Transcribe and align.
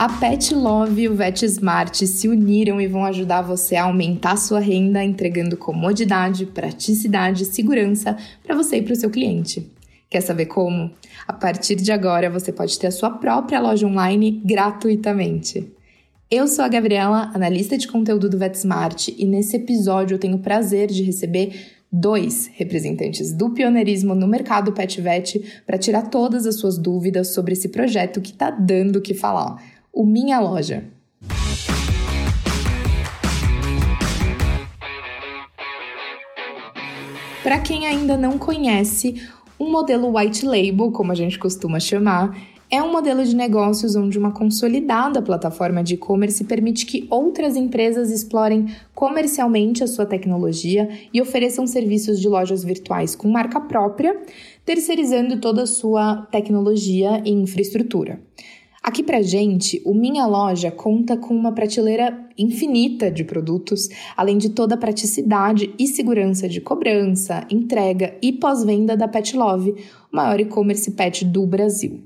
A 0.00 0.08
Pet 0.08 0.54
Love 0.54 1.02
e 1.02 1.08
o 1.10 1.14
Vet 1.14 1.44
Smart 1.44 2.06
se 2.06 2.26
uniram 2.26 2.80
e 2.80 2.86
vão 2.86 3.04
ajudar 3.04 3.42
você 3.42 3.76
a 3.76 3.84
aumentar 3.84 4.38
sua 4.38 4.58
renda, 4.58 5.04
entregando 5.04 5.58
comodidade, 5.58 6.46
praticidade 6.46 7.42
e 7.42 7.46
segurança 7.46 8.16
para 8.42 8.56
você 8.56 8.78
e 8.78 8.82
para 8.82 8.94
o 8.94 8.96
seu 8.96 9.10
cliente. 9.10 9.70
Quer 10.08 10.22
saber 10.22 10.46
como? 10.46 10.90
A 11.28 11.34
partir 11.34 11.76
de 11.76 11.92
agora 11.92 12.30
você 12.30 12.50
pode 12.50 12.78
ter 12.78 12.86
a 12.86 12.90
sua 12.90 13.10
própria 13.10 13.60
loja 13.60 13.86
online 13.86 14.40
gratuitamente. 14.42 15.70
Eu 16.30 16.48
sou 16.48 16.64
a 16.64 16.68
Gabriela, 16.68 17.30
analista 17.34 17.76
de 17.76 17.86
conteúdo 17.86 18.30
do 18.30 18.38
VetSmart, 18.38 19.08
e 19.08 19.26
nesse 19.26 19.56
episódio 19.56 20.14
eu 20.14 20.18
tenho 20.18 20.36
o 20.36 20.42
prazer 20.42 20.88
de 20.88 21.02
receber 21.02 21.74
dois 21.92 22.50
representantes 22.54 23.34
do 23.34 23.50
pioneirismo 23.50 24.14
no 24.14 24.26
mercado 24.26 24.72
pet 24.72 24.98
vet 24.98 25.62
para 25.66 25.76
tirar 25.76 26.08
todas 26.08 26.46
as 26.46 26.54
suas 26.54 26.78
dúvidas 26.78 27.34
sobre 27.34 27.52
esse 27.52 27.68
projeto 27.68 28.22
que 28.22 28.30
está 28.30 28.50
dando 28.50 28.96
o 28.96 29.02
que 29.02 29.12
falar 29.12 29.69
o 29.92 30.06
Minha 30.06 30.38
Loja. 30.40 30.84
Para 37.42 37.58
quem 37.58 37.86
ainda 37.86 38.16
não 38.16 38.38
conhece, 38.38 39.22
um 39.58 39.70
modelo 39.70 40.16
white 40.16 40.44
label, 40.44 40.92
como 40.92 41.10
a 41.10 41.14
gente 41.14 41.38
costuma 41.38 41.80
chamar, 41.80 42.36
é 42.70 42.80
um 42.80 42.92
modelo 42.92 43.24
de 43.24 43.34
negócios 43.34 43.96
onde 43.96 44.16
uma 44.16 44.30
consolidada 44.30 45.20
plataforma 45.20 45.82
de 45.82 45.94
e-commerce 45.94 46.44
permite 46.44 46.86
que 46.86 47.06
outras 47.10 47.56
empresas 47.56 48.12
explorem 48.12 48.66
comercialmente 48.94 49.82
a 49.82 49.88
sua 49.88 50.06
tecnologia 50.06 50.88
e 51.12 51.20
ofereçam 51.20 51.66
serviços 51.66 52.20
de 52.20 52.28
lojas 52.28 52.62
virtuais 52.62 53.16
com 53.16 53.28
marca 53.28 53.60
própria, 53.60 54.16
terceirizando 54.64 55.40
toda 55.40 55.64
a 55.64 55.66
sua 55.66 56.28
tecnologia 56.30 57.20
e 57.24 57.32
infraestrutura. 57.32 58.20
Aqui 58.82 59.02
pra 59.02 59.20
gente, 59.20 59.80
o 59.84 59.92
Minha 59.92 60.26
Loja 60.26 60.70
conta 60.70 61.14
com 61.14 61.34
uma 61.34 61.52
prateleira 61.52 62.26
infinita 62.36 63.10
de 63.10 63.24
produtos, 63.24 63.88
além 64.16 64.38
de 64.38 64.48
toda 64.48 64.74
a 64.74 64.78
praticidade 64.78 65.74
e 65.78 65.86
segurança 65.86 66.48
de 66.48 66.62
cobrança, 66.62 67.46
entrega 67.50 68.16
e 68.22 68.32
pós-venda 68.32 68.96
da 68.96 69.06
Pet 69.06 69.36
Love, 69.36 69.72
o 70.10 70.16
maior 70.16 70.40
e-commerce 70.40 70.90
pet 70.92 71.26
do 71.26 71.46
Brasil. 71.46 72.00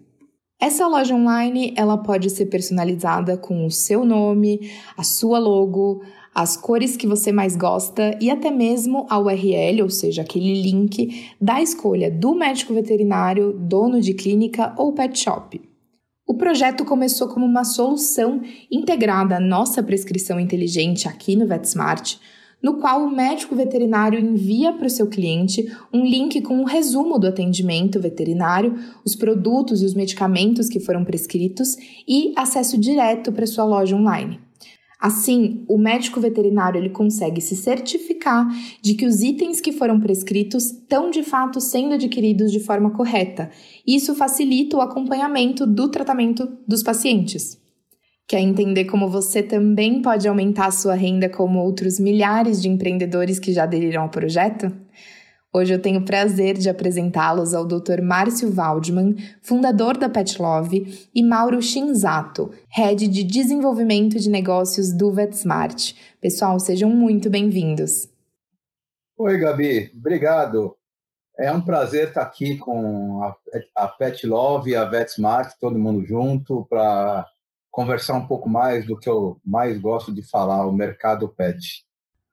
Essa 0.60 0.88
loja 0.88 1.14
online, 1.14 1.72
ela 1.76 1.96
pode 1.96 2.28
ser 2.28 2.46
personalizada 2.46 3.36
com 3.36 3.64
o 3.64 3.70
seu 3.70 4.04
nome, 4.04 4.68
a 4.96 5.04
sua 5.04 5.38
logo, 5.38 6.02
as 6.34 6.56
cores 6.56 6.96
que 6.96 7.06
você 7.06 7.30
mais 7.30 7.54
gosta 7.54 8.18
e 8.20 8.30
até 8.30 8.50
mesmo 8.50 9.06
a 9.08 9.16
URL, 9.18 9.82
ou 9.82 9.90
seja, 9.90 10.22
aquele 10.22 10.60
link 10.60 11.30
da 11.40 11.62
escolha 11.62 12.10
do 12.10 12.34
médico 12.34 12.74
veterinário, 12.74 13.52
dono 13.52 14.00
de 14.00 14.12
clínica 14.12 14.74
ou 14.76 14.92
pet 14.92 15.16
shop. 15.16 15.73
O 16.26 16.34
projeto 16.34 16.86
começou 16.86 17.28
como 17.28 17.44
uma 17.44 17.64
solução 17.64 18.40
integrada 18.70 19.36
à 19.36 19.40
nossa 19.40 19.82
prescrição 19.82 20.40
inteligente 20.40 21.06
aqui 21.06 21.36
no 21.36 21.46
VetSmart, 21.46 22.16
no 22.62 22.78
qual 22.78 23.02
o 23.02 23.14
médico 23.14 23.54
veterinário 23.54 24.18
envia 24.18 24.72
para 24.72 24.86
o 24.86 24.90
seu 24.90 25.06
cliente 25.06 25.70
um 25.92 26.02
link 26.02 26.40
com 26.40 26.56
um 26.56 26.64
resumo 26.64 27.18
do 27.18 27.26
atendimento 27.26 28.00
veterinário, 28.00 28.74
os 29.04 29.14
produtos 29.14 29.82
e 29.82 29.84
os 29.84 29.92
medicamentos 29.92 30.70
que 30.70 30.80
foram 30.80 31.04
prescritos 31.04 31.76
e 32.08 32.32
acesso 32.34 32.78
direto 32.78 33.30
para 33.30 33.46
sua 33.46 33.66
loja 33.66 33.94
online. 33.94 34.40
Assim, 35.04 35.66
o 35.68 35.76
médico 35.76 36.18
veterinário 36.18 36.80
ele 36.80 36.88
consegue 36.88 37.38
se 37.38 37.54
certificar 37.54 38.48
de 38.80 38.94
que 38.94 39.04
os 39.04 39.20
itens 39.20 39.60
que 39.60 39.70
foram 39.70 40.00
prescritos 40.00 40.64
estão 40.64 41.10
de 41.10 41.22
fato 41.22 41.60
sendo 41.60 41.92
adquiridos 41.92 42.50
de 42.50 42.58
forma 42.58 42.90
correta. 42.90 43.50
Isso 43.86 44.14
facilita 44.14 44.78
o 44.78 44.80
acompanhamento 44.80 45.66
do 45.66 45.90
tratamento 45.90 46.48
dos 46.66 46.82
pacientes. 46.82 47.58
Quer 48.26 48.40
entender 48.40 48.86
como 48.86 49.10
você 49.10 49.42
também 49.42 50.00
pode 50.00 50.26
aumentar 50.26 50.68
a 50.68 50.70
sua 50.70 50.94
renda 50.94 51.28
como 51.28 51.58
outros 51.58 52.00
milhares 52.00 52.62
de 52.62 52.70
empreendedores 52.70 53.38
que 53.38 53.52
já 53.52 53.64
aderiram 53.64 54.04
ao 54.04 54.08
projeto? 54.08 54.72
Hoje 55.56 55.72
eu 55.72 55.80
tenho 55.80 56.00
o 56.00 56.04
prazer 56.04 56.58
de 56.58 56.68
apresentá-los 56.68 57.54
ao 57.54 57.64
Dr. 57.64 58.02
Márcio 58.02 58.52
Waldman, 58.52 59.14
fundador 59.40 59.96
da 59.96 60.08
Pet 60.08 60.42
Love, 60.42 61.08
e 61.14 61.22
Mauro 61.22 61.62
Shinzato, 61.62 62.52
head 62.68 63.06
de 63.06 63.22
desenvolvimento 63.22 64.18
de 64.18 64.28
negócios 64.28 64.92
do 64.92 65.12
VetSmart. 65.12 65.92
Pessoal, 66.20 66.58
sejam 66.58 66.90
muito 66.90 67.30
bem-vindos. 67.30 68.08
Oi, 69.16 69.38
Gabi, 69.38 69.92
obrigado. 69.96 70.76
É 71.38 71.52
um 71.52 71.60
prazer 71.60 72.08
estar 72.08 72.22
aqui 72.22 72.58
com 72.58 73.22
a, 73.22 73.36
a 73.76 73.86
Pet 73.86 74.26
Love 74.26 74.72
e 74.72 74.74
a 74.74 74.84
VetSmart, 74.84 75.54
todo 75.60 75.78
mundo 75.78 76.04
junto, 76.04 76.66
para 76.68 77.24
conversar 77.70 78.14
um 78.14 78.26
pouco 78.26 78.48
mais 78.48 78.84
do 78.88 78.98
que 78.98 79.08
eu 79.08 79.40
mais 79.44 79.80
gosto 79.80 80.12
de 80.12 80.28
falar, 80.28 80.66
o 80.66 80.72
mercado 80.72 81.28
pet. 81.28 81.84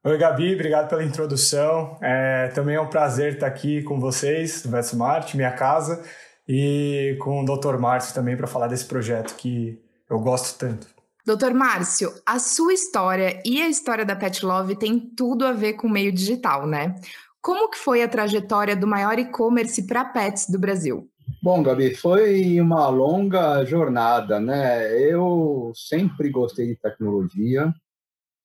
Oi, 0.04 0.18
Gabi, 0.18 0.54
obrigado 0.54 0.88
pela 0.88 1.04
introdução. 1.04 1.96
É, 2.02 2.48
também 2.48 2.74
é 2.74 2.80
um 2.80 2.90
prazer 2.90 3.34
estar 3.34 3.46
aqui 3.46 3.84
com 3.84 4.00
vocês, 4.00 4.60
do 4.60 4.68
VetSmart, 4.68 5.32
minha 5.36 5.52
casa, 5.52 6.02
e 6.48 7.16
com 7.20 7.40
o 7.40 7.44
Dr. 7.44 7.78
Márcio 7.78 8.12
também 8.12 8.36
para 8.36 8.48
falar 8.48 8.66
desse 8.66 8.84
projeto 8.84 9.36
que 9.36 9.80
eu 10.10 10.18
gosto 10.18 10.58
tanto. 10.58 10.88
Doutor 11.24 11.54
Márcio, 11.54 12.12
a 12.26 12.40
sua 12.40 12.74
história 12.74 13.40
e 13.46 13.62
a 13.62 13.68
história 13.68 14.04
da 14.04 14.16
Pet 14.16 14.44
Love 14.44 14.74
tem 14.74 14.98
tudo 14.98 15.46
a 15.46 15.52
ver 15.52 15.74
com 15.74 15.86
o 15.86 15.90
meio 15.90 16.10
digital, 16.10 16.66
né? 16.66 16.96
Como 17.40 17.70
que 17.70 17.78
foi 17.78 18.02
a 18.02 18.08
trajetória 18.08 18.74
do 18.74 18.88
maior 18.88 19.20
e-commerce 19.20 19.86
para 19.86 20.04
pets 20.04 20.50
do 20.50 20.58
Brasil? 20.58 21.08
Bom, 21.40 21.62
Gabi, 21.62 21.94
foi 21.94 22.60
uma 22.60 22.88
longa 22.88 23.64
jornada, 23.64 24.40
né? 24.40 25.00
Eu 25.00 25.70
sempre 25.76 26.28
gostei 26.28 26.66
de 26.66 26.76
tecnologia, 26.76 27.72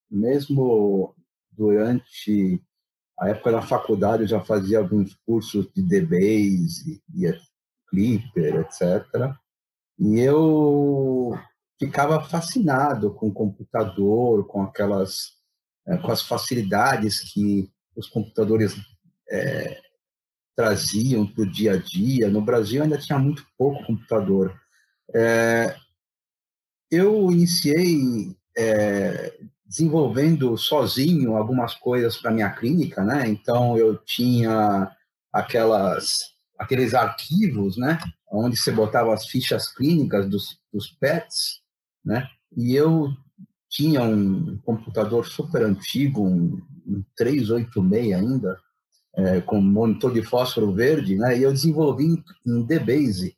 mesmo 0.10 1.17
durante 1.58 2.62
a 3.20 3.30
época 3.30 3.52
da 3.52 3.62
faculdade 3.62 4.24
eu 4.24 4.28
já 4.28 4.40
fazia 4.40 4.78
alguns 4.78 5.16
cursos 5.26 5.68
de 5.74 5.82
DBase, 5.82 7.02
e 7.14 7.34
Clipper, 7.90 8.56
etc. 8.58 9.06
E 9.98 10.20
eu 10.20 11.38
ficava 11.80 12.24
fascinado 12.24 13.14
com 13.14 13.28
o 13.30 13.34
computador, 13.34 14.46
com 14.46 14.62
aquelas, 14.62 15.32
é, 15.88 15.98
com 15.98 16.12
as 16.12 16.22
facilidades 16.22 17.32
que 17.34 17.72
os 17.96 18.08
computadores 18.08 18.76
é, 19.30 19.80
traziam 20.56 21.26
para 21.26 21.44
o 21.44 21.50
dia 21.50 21.74
a 21.74 21.78
dia. 21.78 22.30
No 22.30 22.42
Brasil 22.42 22.84
ainda 22.84 22.98
tinha 22.98 23.18
muito 23.18 23.46
pouco 23.58 23.86
computador. 23.86 24.56
É, 25.16 25.76
eu 26.92 27.32
iniciei 27.32 28.36
é, 28.56 29.40
desenvolvendo 29.68 30.58
sozinho 30.58 31.36
algumas 31.36 31.76
coisas 31.76 32.18
para 32.18 32.32
minha 32.32 32.50
clínica, 32.50 33.04
né? 33.04 33.28
Então 33.28 33.78
eu 33.78 33.98
tinha 33.98 34.90
aquelas 35.32 36.36
aqueles 36.58 36.94
arquivos, 36.94 37.78
né? 37.78 38.00
Onde 38.32 38.58
você 38.58 38.72
botava 38.72 39.14
as 39.14 39.28
fichas 39.28 39.72
clínicas 39.72 40.28
dos, 40.28 40.60
dos 40.74 40.90
pets, 40.90 41.62
né? 42.04 42.28
E 42.56 42.76
eu 42.76 43.10
tinha 43.70 44.02
um 44.02 44.58
computador 44.60 45.28
super 45.28 45.62
antigo, 45.62 46.24
um, 46.26 46.60
um 46.86 47.04
386 47.16 48.14
ainda, 48.14 48.58
é, 49.16 49.42
com 49.42 49.62
monitor 49.62 50.14
de 50.14 50.24
fósforo 50.24 50.72
verde, 50.72 51.16
né? 51.16 51.38
E 51.38 51.44
eu 51.44 51.52
desenvolvi 51.52 52.06
em, 52.06 52.24
em 52.46 52.64
DBase 52.64 53.36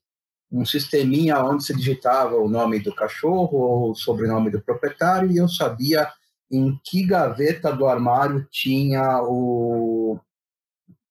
um 0.51 0.65
sisteminha 0.65 1.43
onde 1.43 1.63
se 1.63 1.75
digitava 1.75 2.35
o 2.35 2.49
nome 2.49 2.79
do 2.79 2.93
cachorro 2.93 3.57
ou 3.57 3.91
o 3.91 3.95
sobrenome 3.95 4.49
do 4.49 4.61
proprietário 4.61 5.31
e 5.31 5.37
eu 5.37 5.47
sabia 5.47 6.09
em 6.51 6.79
que 6.83 7.05
gaveta 7.05 7.71
do 7.71 7.87
armário 7.87 8.47
tinha 8.49 9.21
o 9.23 10.19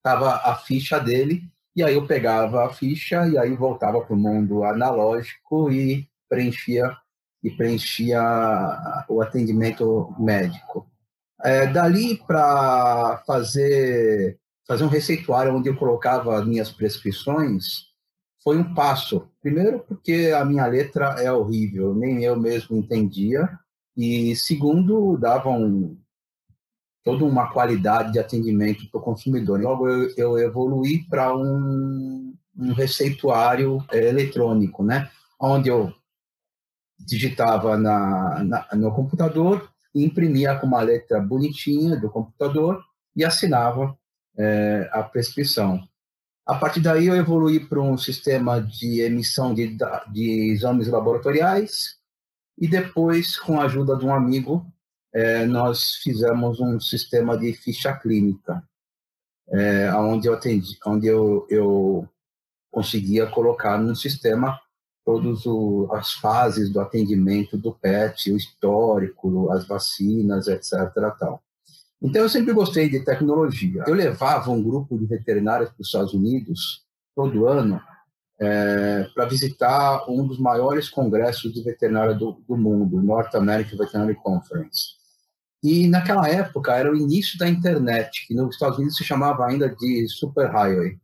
tava 0.03 0.37
a 0.37 0.57
ficha 0.57 0.99
dele 0.99 1.43
e 1.77 1.83
aí 1.83 1.95
eu 1.95 2.07
pegava 2.07 2.65
a 2.65 2.73
ficha 2.73 3.29
e 3.29 3.39
aí 3.39 3.55
voltava 3.55 4.01
para 4.01 4.15
o 4.15 4.19
mundo 4.19 4.65
analógico 4.65 5.71
e 5.71 6.09
preenchia 6.29 6.97
e 7.43 7.51
preenchia 7.51 8.21
o 9.09 9.23
atendimento 9.23 10.13
médico. 10.19 10.91
É, 11.45 11.67
dali 11.67 12.17
para 12.27 13.23
fazer 13.27 14.39
fazer 14.67 14.85
um 14.85 14.89
receituário 14.89 15.55
onde 15.55 15.69
eu 15.69 15.77
colocava 15.77 16.45
minhas 16.45 16.71
prescrições 16.71 17.87
foi 18.43 18.59
um 18.59 18.75
passo. 18.75 19.31
Primeiro 19.41 19.81
porque 19.81 20.33
a 20.35 20.45
minha 20.45 20.67
letra 20.67 21.17
é 21.19 21.33
horrível, 21.33 21.95
nem 21.95 22.25
eu 22.25 22.37
mesmo 22.37 22.77
entendia 22.77 23.49
e 23.99 24.37
segundo, 24.37 25.19
davam 25.19 25.99
toda 27.03 27.25
uma 27.25 27.51
qualidade 27.51 28.13
de 28.13 28.21
atendimento 28.21 28.89
para 28.89 29.01
o 29.01 29.03
consumidor. 29.03 29.61
Logo, 29.61 29.89
eu, 29.89 30.15
eu 30.17 30.39
evoluí 30.39 31.03
para 31.09 31.37
um, 31.37 32.33
um, 32.57 32.73
receituário 32.75 33.85
é, 33.91 34.09
eletrônico, 34.09 34.85
né? 34.85 35.11
onde 35.41 35.69
eu 35.69 35.93
digitava 36.97 37.77
na, 37.77 38.45
na, 38.45 38.69
no 38.77 38.95
computador, 38.95 39.69
imprimia 39.93 40.55
com 40.57 40.69
uma 40.69 40.81
letra 40.81 41.21
bonitinha 41.21 41.97
do 41.97 42.09
computador 42.09 42.81
e 43.17 43.25
assinava 43.25 43.99
é, 44.37 44.89
a 44.93 45.03
prescrição. 45.03 45.83
A 46.47 46.55
partir 46.55 46.81
daí, 46.81 47.09
eu 47.09 47.17
evoluí 47.17 47.59
para 47.59 47.81
um 47.81 47.99
sistema 47.99 48.61
de 48.61 49.01
emissão 49.01 49.53
de, 49.53 49.77
de 50.13 50.53
exames 50.53 50.87
laboratoriais, 50.87 51.98
E 52.61 52.67
depois, 52.67 53.39
com 53.39 53.61
a 53.61 53.65
ajuda 53.65 53.97
de 53.97 54.05
um 54.05 54.13
amigo, 54.13 54.67
é, 55.15 55.47
nós 55.47 55.95
fizemos 56.03 56.61
um 56.61 56.81
sistema 56.81 57.39
de 57.39 57.53
ficha 57.53 57.93
clínica, 57.97 58.63
é, 59.49 59.93
onde 59.95 60.27
eu 60.27 60.35
atendi, 60.35 60.77
onde 60.85 61.07
eu, 61.07 61.47
eu 61.49 62.09
conseguia 62.71 63.27
colocar 63.27 63.79
no 63.79 63.95
sistema 63.95 64.61
todas 65.05 65.43
as 65.93 66.13
fases 66.15 66.71
do 66.71 66.81
atendimento 66.81 67.57
do 67.57 67.73
PET, 67.73 68.31
o 68.31 68.37
histórico, 68.37 69.51
as 69.51 69.67
vacinas, 69.67 70.49
etc. 70.49 70.93
Tal. 71.19 71.43
Então, 72.03 72.23
eu 72.23 72.29
sempre 72.29 72.53
gostei 72.53 72.91
de 72.91 73.05
tecnologia. 73.05 73.85
Eu 73.87 73.95
levava 73.95 74.51
um 74.51 74.63
grupo 74.63 74.99
de 74.99 75.07
veterinários 75.07 75.71
para 75.71 75.81
os 75.81 75.87
Estados 75.87 76.13
Unidos 76.13 76.85
todo 77.15 77.47
ano 77.47 77.81
é, 78.41 79.09
para 79.15 79.27
visitar 79.27 80.09
um 80.09 80.27
dos 80.27 80.39
maiores 80.39 80.89
congressos 80.89 81.53
de 81.53 81.63
veterinária 81.63 82.15
do, 82.15 82.43
do 82.47 82.57
mundo, 82.57 83.03
North 83.03 83.35
American 83.35 83.79
Veterinary 83.79 84.15
Conference. 84.15 84.99
E 85.63 85.89
naquela 85.89 86.29
época 86.29 86.73
era 86.73 86.91
o 86.91 86.97
início 86.97 87.39
da 87.39 87.49
internet, 87.49 88.27
que 88.27 88.35
nos 88.35 88.55
Estados 88.55 88.79
Unidos 88.79 88.97
se 88.97 89.05
chamava 89.05 89.47
ainda 89.47 89.69
de 89.69 90.09
superhighway. 90.09 90.97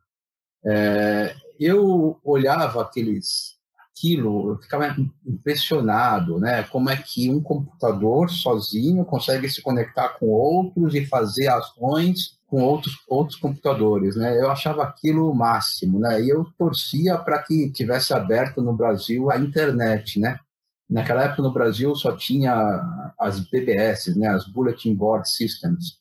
É, 0.65 1.35
eu 1.59 2.19
olhava 2.23 2.83
aqueles 2.83 3.55
aquilo, 3.91 4.51
eu 4.51 4.59
ficava 4.59 4.97
impressionado, 5.25 6.41
né? 6.41 6.65
Como 6.65 6.91
é 6.91 6.97
que 6.97 7.31
um 7.31 7.41
computador 7.41 8.29
sozinho 8.29 9.05
consegue 9.05 9.49
se 9.49 9.63
conectar 9.63 10.09
com 10.19 10.27
outros 10.27 10.95
e 10.95 11.07
fazer 11.07 11.47
ações 11.47 12.37
com 12.55 12.63
outros 12.63 12.95
outros 13.09 13.37
computadores, 13.37 14.15
né? 14.15 14.41
Eu 14.41 14.49
achava 14.49 14.85
aquilo 14.85 15.29
o 15.29 15.35
máximo, 15.35 15.99
né? 15.99 16.23
E 16.23 16.29
eu 16.29 16.45
torcia 16.57 17.19
para 17.19 17.43
que 17.43 17.69
tivesse 17.73 18.15
aberto 18.15 18.63
no 18.63 18.73
Brasil 18.73 19.29
a 19.29 19.37
internet, 19.37 20.21
né? 20.21 20.39
Naquela 20.89 21.25
época 21.25 21.43
no 21.43 21.53
Brasil 21.53 21.97
só 21.97 22.17
tinha 22.17 22.55
as 23.19 23.41
BBS, 23.41 24.17
né? 24.17 24.29
As 24.29 24.47
Bulletin 24.47 24.95
Board 24.95 25.29
Systems, 25.29 25.99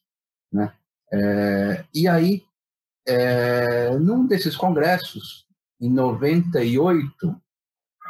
né? 0.52 0.72
É, 1.12 1.86
e 1.92 2.08
aí, 2.08 2.44
é, 3.08 3.98
num 3.98 4.28
desses 4.28 4.56
congressos, 4.56 5.48
em 5.82 5.90
98, 5.90 7.36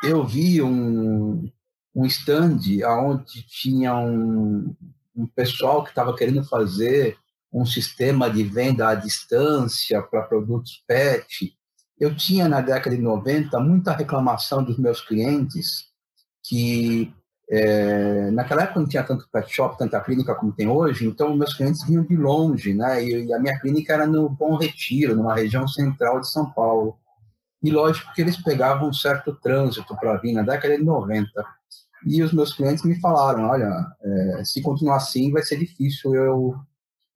eu 0.03 0.27
vi 0.27 0.61
um, 0.61 1.49
um 1.95 2.05
stand 2.07 2.59
onde 2.85 3.41
tinha 3.47 3.95
um, 3.95 4.75
um 5.15 5.25
pessoal 5.27 5.81
que 5.81 5.91
estava 5.91 6.13
querendo 6.13 6.43
fazer 6.43 7.17
um 7.53 7.65
sistema 7.65 8.29
de 8.29 8.43
venda 8.43 8.89
à 8.89 8.95
distância 8.95 10.01
para 10.01 10.23
produtos 10.23 10.83
PET. 10.87 11.55
Eu 11.99 12.15
tinha, 12.15 12.49
na 12.49 12.59
década 12.59 12.95
de 12.95 13.01
90, 13.01 13.59
muita 13.59 13.93
reclamação 13.93 14.63
dos 14.63 14.77
meus 14.79 14.99
clientes 14.99 15.85
que 16.41 17.13
é, 17.49 18.31
naquela 18.31 18.63
época 18.63 18.79
não 18.79 18.87
tinha 18.87 19.03
tanto 19.03 19.29
pet 19.31 19.53
shop, 19.53 19.77
tanta 19.77 19.99
clínica 20.01 20.33
como 20.33 20.51
tem 20.51 20.67
hoje, 20.67 21.05
então 21.05 21.35
meus 21.35 21.53
clientes 21.53 21.85
vinham 21.85 22.03
de 22.03 22.15
longe, 22.15 22.73
né? 22.73 23.03
E, 23.03 23.25
e 23.25 23.33
a 23.33 23.39
minha 23.39 23.59
clínica 23.59 23.93
era 23.93 24.07
no 24.07 24.27
Bom 24.29 24.57
Retiro, 24.57 25.15
numa 25.15 25.35
região 25.35 25.67
central 25.67 26.19
de 26.19 26.31
São 26.31 26.49
Paulo. 26.49 26.97
E 27.61 27.69
lógico 27.69 28.11
que 28.13 28.21
eles 28.21 28.41
pegavam 28.41 28.89
um 28.89 28.93
certo 28.93 29.33
trânsito 29.35 29.95
para 29.95 30.17
vir 30.17 30.33
na 30.33 30.41
década 30.41 30.77
de 30.77 30.83
90. 30.83 31.29
E 32.05 32.21
os 32.23 32.33
meus 32.33 32.53
clientes 32.53 32.83
me 32.83 32.99
falaram: 32.99 33.49
olha, 33.49 33.85
é, 34.01 34.43
se 34.43 34.61
continuar 34.61 34.97
assim, 34.97 35.31
vai 35.31 35.43
ser 35.43 35.57
difícil 35.57 36.15
eu, 36.15 36.55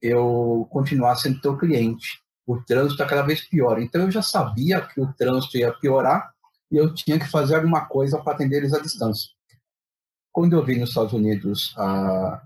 eu 0.02 0.68
continuar 0.70 1.16
sendo 1.16 1.42
teu 1.42 1.58
cliente. 1.58 2.22
O 2.46 2.62
trânsito 2.62 2.94
está 2.94 3.06
cada 3.06 3.24
vez 3.24 3.42
pior. 3.48 3.80
Então 3.82 4.04
eu 4.04 4.12
já 4.12 4.22
sabia 4.22 4.82
que 4.82 5.02
o 5.02 5.12
trânsito 5.14 5.58
ia 5.58 5.74
piorar 5.74 6.34
e 6.72 6.78
eu 6.78 6.94
tinha 6.94 7.20
que 7.20 7.30
fazer 7.30 7.56
alguma 7.56 7.86
coisa 7.86 8.20
para 8.20 8.34
atender 8.34 8.58
eles 8.58 8.74
à 8.74 8.80
distância. 8.80 9.30
Quando 10.32 10.54
eu 10.54 10.64
vi 10.64 10.78
nos 10.78 10.90
Estados 10.90 11.14
Unidos 11.14 11.74
a, 11.78 12.42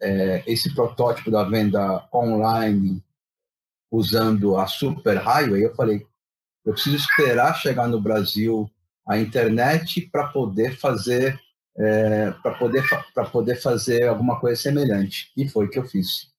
é, 0.00 0.42
esse 0.46 0.74
protótipo 0.74 1.30
da 1.30 1.44
venda 1.44 2.06
online 2.12 3.02
usando 3.90 4.56
a 4.56 4.66
Super 4.66 5.18
Highway, 5.18 5.64
eu 5.64 5.74
falei, 5.74 6.06
eu 6.64 6.72
preciso 6.72 6.96
esperar 6.96 7.54
chegar 7.54 7.88
no 7.88 8.00
Brasil 8.00 8.70
a 9.06 9.18
internet 9.18 10.02
para 10.10 10.28
poder 10.28 10.78
fazer 10.78 11.38
é, 11.76 12.30
para 12.42 12.54
poder 12.54 12.84
para 13.14 13.24
poder 13.24 13.56
fazer 13.56 14.06
alguma 14.06 14.38
coisa 14.38 14.60
semelhante 14.60 15.32
e 15.36 15.48
foi 15.48 15.66
o 15.66 15.70
que 15.70 15.78
eu 15.78 15.84
fiz. 15.84 16.31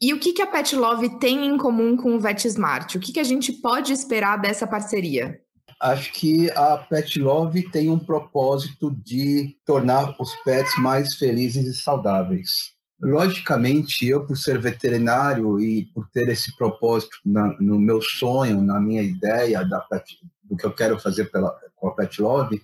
E 0.00 0.12
o 0.12 0.20
que, 0.20 0.32
que 0.34 0.42
a 0.42 0.46
Pet 0.46 0.76
Love 0.76 1.18
tem 1.18 1.46
em 1.46 1.56
comum 1.56 1.96
com 1.96 2.14
o 2.14 2.20
VetSmart? 2.20 2.94
O 2.94 3.00
que, 3.00 3.12
que 3.12 3.20
a 3.20 3.24
gente 3.24 3.52
pode 3.52 3.92
esperar 3.92 4.36
dessa 4.36 4.66
parceria? 4.66 5.40
Acho 5.80 6.12
que 6.12 6.50
a 6.50 6.78
Pet 6.78 7.18
Love 7.18 7.70
tem 7.70 7.90
um 7.90 7.98
propósito 7.98 8.90
de 8.90 9.56
tornar 9.64 10.14
os 10.20 10.34
pets 10.36 10.76
mais 10.78 11.14
felizes 11.14 11.66
e 11.66 11.74
saudáveis. 11.74 12.74
Logicamente, 13.00 14.06
eu, 14.06 14.26
por 14.26 14.36
ser 14.36 14.58
veterinário 14.58 15.60
e 15.60 15.84
por 15.86 16.08
ter 16.08 16.28
esse 16.28 16.54
propósito 16.56 17.18
na, 17.24 17.54
no 17.60 17.78
meu 17.78 18.00
sonho, 18.00 18.62
na 18.62 18.80
minha 18.80 19.02
ideia 19.02 19.64
da 19.64 19.80
pet, 19.80 20.18
do 20.42 20.56
que 20.56 20.64
eu 20.64 20.72
quero 20.72 20.98
fazer 20.98 21.26
pela, 21.30 21.54
com 21.74 21.88
a 21.88 21.94
Pet 21.94 22.22
Love, 22.22 22.62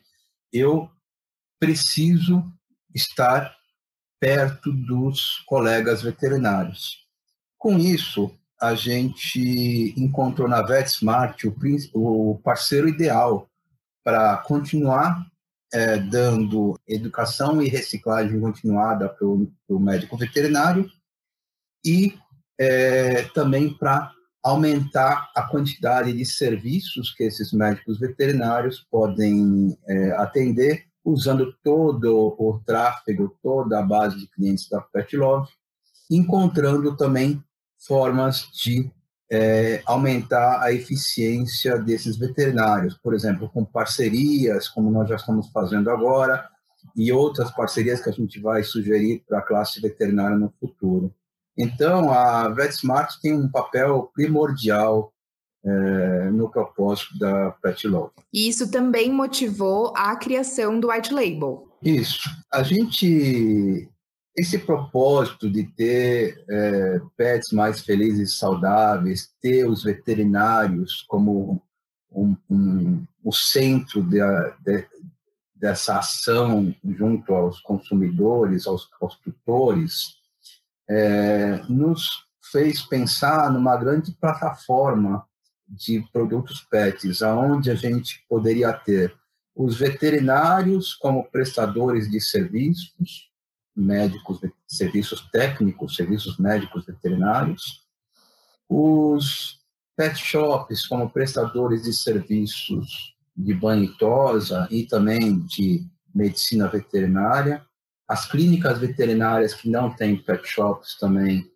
eu 0.50 0.90
preciso 1.58 2.42
estar 2.94 3.54
perto 4.18 4.72
dos 4.72 5.42
colegas 5.46 6.02
veterinários. 6.02 7.01
Com 7.62 7.78
isso, 7.78 8.28
a 8.60 8.74
gente 8.74 9.94
encontrou 9.96 10.48
na 10.48 10.62
VetSmart 10.62 11.44
o, 11.44 12.30
o 12.32 12.38
parceiro 12.40 12.88
ideal 12.88 13.48
para 14.02 14.38
continuar 14.38 15.24
é, 15.72 15.96
dando 15.96 16.76
educação 16.88 17.62
e 17.62 17.68
reciclagem 17.68 18.40
continuada 18.40 19.08
para 19.08 19.24
o 19.28 19.78
médico 19.78 20.16
veterinário 20.16 20.90
e 21.86 22.18
é, 22.58 23.22
também 23.28 23.72
para 23.72 24.10
aumentar 24.42 25.30
a 25.32 25.44
quantidade 25.44 26.12
de 26.12 26.26
serviços 26.26 27.14
que 27.14 27.22
esses 27.22 27.52
médicos 27.52 28.00
veterinários 28.00 28.84
podem 28.90 29.78
é, 29.86 30.10
atender, 30.16 30.88
usando 31.04 31.54
todo 31.62 32.34
o 32.36 32.60
tráfego, 32.66 33.38
toda 33.40 33.78
a 33.78 33.82
base 33.82 34.18
de 34.18 34.26
clientes 34.26 34.68
da 34.68 34.80
PetLove, 34.80 35.48
encontrando 36.10 36.96
também 36.96 37.40
formas 37.86 38.48
de 38.52 38.90
é, 39.30 39.82
aumentar 39.86 40.60
a 40.62 40.72
eficiência 40.72 41.78
desses 41.78 42.16
veterinários, 42.16 42.98
por 42.98 43.14
exemplo, 43.14 43.48
com 43.48 43.64
parcerias, 43.64 44.68
como 44.68 44.90
nós 44.90 45.08
já 45.08 45.16
estamos 45.16 45.48
fazendo 45.50 45.90
agora, 45.90 46.46
e 46.94 47.10
outras 47.10 47.50
parcerias 47.50 48.02
que 48.02 48.10
a 48.10 48.12
gente 48.12 48.38
vai 48.40 48.62
sugerir 48.62 49.24
para 49.26 49.38
a 49.38 49.42
classe 49.42 49.80
veterinária 49.80 50.36
no 50.36 50.52
futuro. 50.60 51.14
Então, 51.56 52.12
a 52.12 52.48
VetSmart 52.48 53.20
tem 53.22 53.34
um 53.34 53.48
papel 53.48 54.10
primordial 54.14 55.12
é, 55.64 56.30
no 56.30 56.50
propósito 56.50 57.18
da 57.18 57.52
Pet 57.52 57.86
Love. 57.86 58.12
E 58.32 58.48
isso 58.48 58.70
também 58.70 59.12
motivou 59.12 59.92
a 59.96 60.14
criação 60.16 60.78
do 60.78 60.90
White 60.90 61.14
Label. 61.14 61.68
Isso. 61.82 62.28
A 62.52 62.62
gente 62.62 63.88
esse 64.36 64.58
propósito 64.58 65.50
de 65.50 65.64
ter 65.64 66.42
é, 66.48 67.00
pets 67.16 67.52
mais 67.52 67.82
felizes 67.82 68.30
e 68.30 68.36
saudáveis, 68.36 69.30
ter 69.40 69.68
os 69.68 69.84
veterinários 69.84 71.04
como 71.08 71.62
um, 72.10 72.36
um, 72.50 73.06
o 73.22 73.32
centro 73.32 74.02
de, 74.02 74.20
de, 74.64 74.86
dessa 75.54 75.98
ação 75.98 76.74
junto 76.84 77.34
aos 77.34 77.60
consumidores, 77.60 78.66
aos, 78.66 78.88
aos 79.00 79.16
tutores, 79.18 80.16
é, 80.88 81.62
nos 81.68 82.26
fez 82.50 82.82
pensar 82.82 83.50
numa 83.50 83.76
grande 83.76 84.12
plataforma 84.12 85.26
de 85.68 86.06
produtos 86.12 86.60
pets, 86.70 87.22
aonde 87.22 87.70
a 87.70 87.74
gente 87.74 88.24
poderia 88.28 88.72
ter 88.72 89.14
os 89.54 89.78
veterinários 89.78 90.94
como 90.94 91.30
prestadores 91.30 92.10
de 92.10 92.20
serviços, 92.20 93.31
médicos, 93.74 94.40
serviços 94.66 95.28
técnicos, 95.30 95.96
serviços 95.96 96.38
médicos 96.38 96.84
veterinários, 96.84 97.82
os 98.68 99.58
pet 99.96 100.16
shops 100.16 100.86
como 100.86 101.10
prestadores 101.10 101.82
de 101.82 101.92
serviços 101.92 103.14
de 103.36 103.54
banho 103.54 103.84
e 103.84 103.96
tosa 103.96 104.68
e 104.70 104.84
também 104.84 105.38
de 105.40 105.86
medicina 106.14 106.68
veterinária, 106.68 107.64
as 108.06 108.30
clínicas 108.30 108.78
veterinárias 108.78 109.54
que 109.54 109.70
não 109.70 109.94
têm 109.94 110.16
pet 110.16 110.46
shops 110.46 110.98
também, 110.98 111.50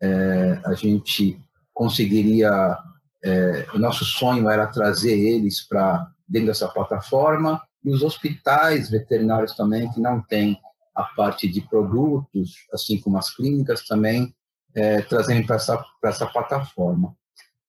é, 0.00 0.60
a 0.64 0.74
gente 0.74 1.40
conseguiria, 1.72 2.76
é, 3.22 3.66
o 3.74 3.78
nosso 3.78 4.04
sonho 4.04 4.50
era 4.50 4.66
trazer 4.66 5.16
eles 5.16 5.60
para 5.60 6.10
dentro 6.26 6.48
dessa 6.48 6.68
plataforma, 6.68 7.62
e 7.84 7.90
os 7.90 8.02
hospitais 8.02 8.90
veterinários 8.90 9.54
também 9.54 9.90
que 9.92 10.00
não 10.00 10.20
têm 10.20 10.58
a 11.00 11.04
parte 11.16 11.48
de 11.48 11.60
produtos, 11.60 12.66
assim 12.72 13.00
como 13.00 13.18
as 13.18 13.34
clínicas 13.34 13.86
também, 13.86 14.34
é, 14.74 15.02
trazendo 15.02 15.46
para 15.46 15.56
essa, 15.56 15.84
essa 16.04 16.26
plataforma. 16.26 17.14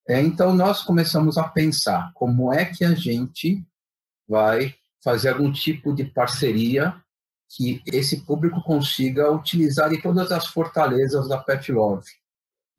É, 0.08 0.20
então, 0.22 0.54
nós 0.54 0.84
começamos 0.84 1.38
a 1.38 1.48
pensar 1.48 2.12
como 2.14 2.52
é 2.52 2.66
que 2.66 2.84
a 2.84 2.94
gente 2.94 3.66
vai 4.28 4.76
fazer 5.04 5.30
algum 5.30 5.52
tipo 5.52 5.94
de 5.94 6.06
parceria 6.06 6.96
que 7.56 7.82
esse 7.86 8.22
público 8.22 8.62
consiga 8.62 9.32
utilizar 9.32 9.90
de 9.90 10.02
todas 10.02 10.32
as 10.32 10.48
fortalezas 10.48 11.28
da 11.28 11.38
Pet 11.38 11.72
Love 11.72 12.06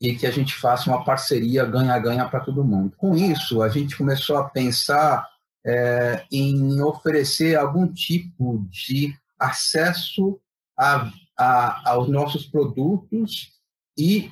e 0.00 0.16
que 0.16 0.26
a 0.26 0.30
gente 0.30 0.54
faça 0.54 0.90
uma 0.90 1.04
parceria 1.04 1.64
ganha-ganha 1.64 2.28
para 2.28 2.40
todo 2.40 2.64
mundo. 2.64 2.94
Com 2.97 3.14
isso, 3.14 3.62
a 3.62 3.68
gente 3.68 3.97
começou 3.97 4.37
a 4.37 4.49
pensar 4.49 5.28
é, 5.64 6.25
em 6.30 6.80
oferecer 6.80 7.56
algum 7.56 7.87
tipo 7.87 8.66
de 8.68 9.14
acesso 9.46 10.40
a, 10.78 11.11
a, 11.38 11.90
aos 11.90 12.08
nossos 12.08 12.46
produtos 12.46 13.52
e 13.96 14.30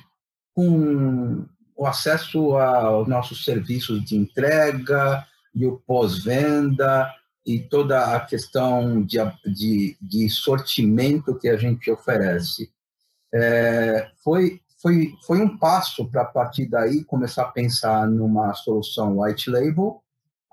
com 0.53 1.45
o 1.75 1.85
acesso 1.85 2.55
aos 2.55 3.07
nossos 3.07 3.43
serviços 3.43 4.03
de 4.03 4.15
entrega 4.15 5.25
e 5.53 5.65
o 5.65 5.77
pós-venda 5.79 7.11
e 7.45 7.59
toda 7.59 8.15
a 8.15 8.19
questão 8.19 9.01
de, 9.03 9.17
de, 9.45 9.97
de, 9.99 10.29
sortimento 10.29 11.37
que 11.37 11.49
a 11.49 11.57
gente 11.57 11.89
oferece. 11.89 12.71
É, 13.33 14.11
foi, 14.23 14.61
foi, 14.79 15.13
foi 15.25 15.41
um 15.41 15.57
passo 15.57 16.05
para, 16.07 16.21
a 16.21 16.25
partir 16.25 16.67
daí, 16.67 17.03
começar 17.03 17.43
a 17.43 17.51
pensar 17.51 18.07
numa 18.07 18.53
solução 18.53 19.19
white 19.19 19.49
label, 19.49 20.03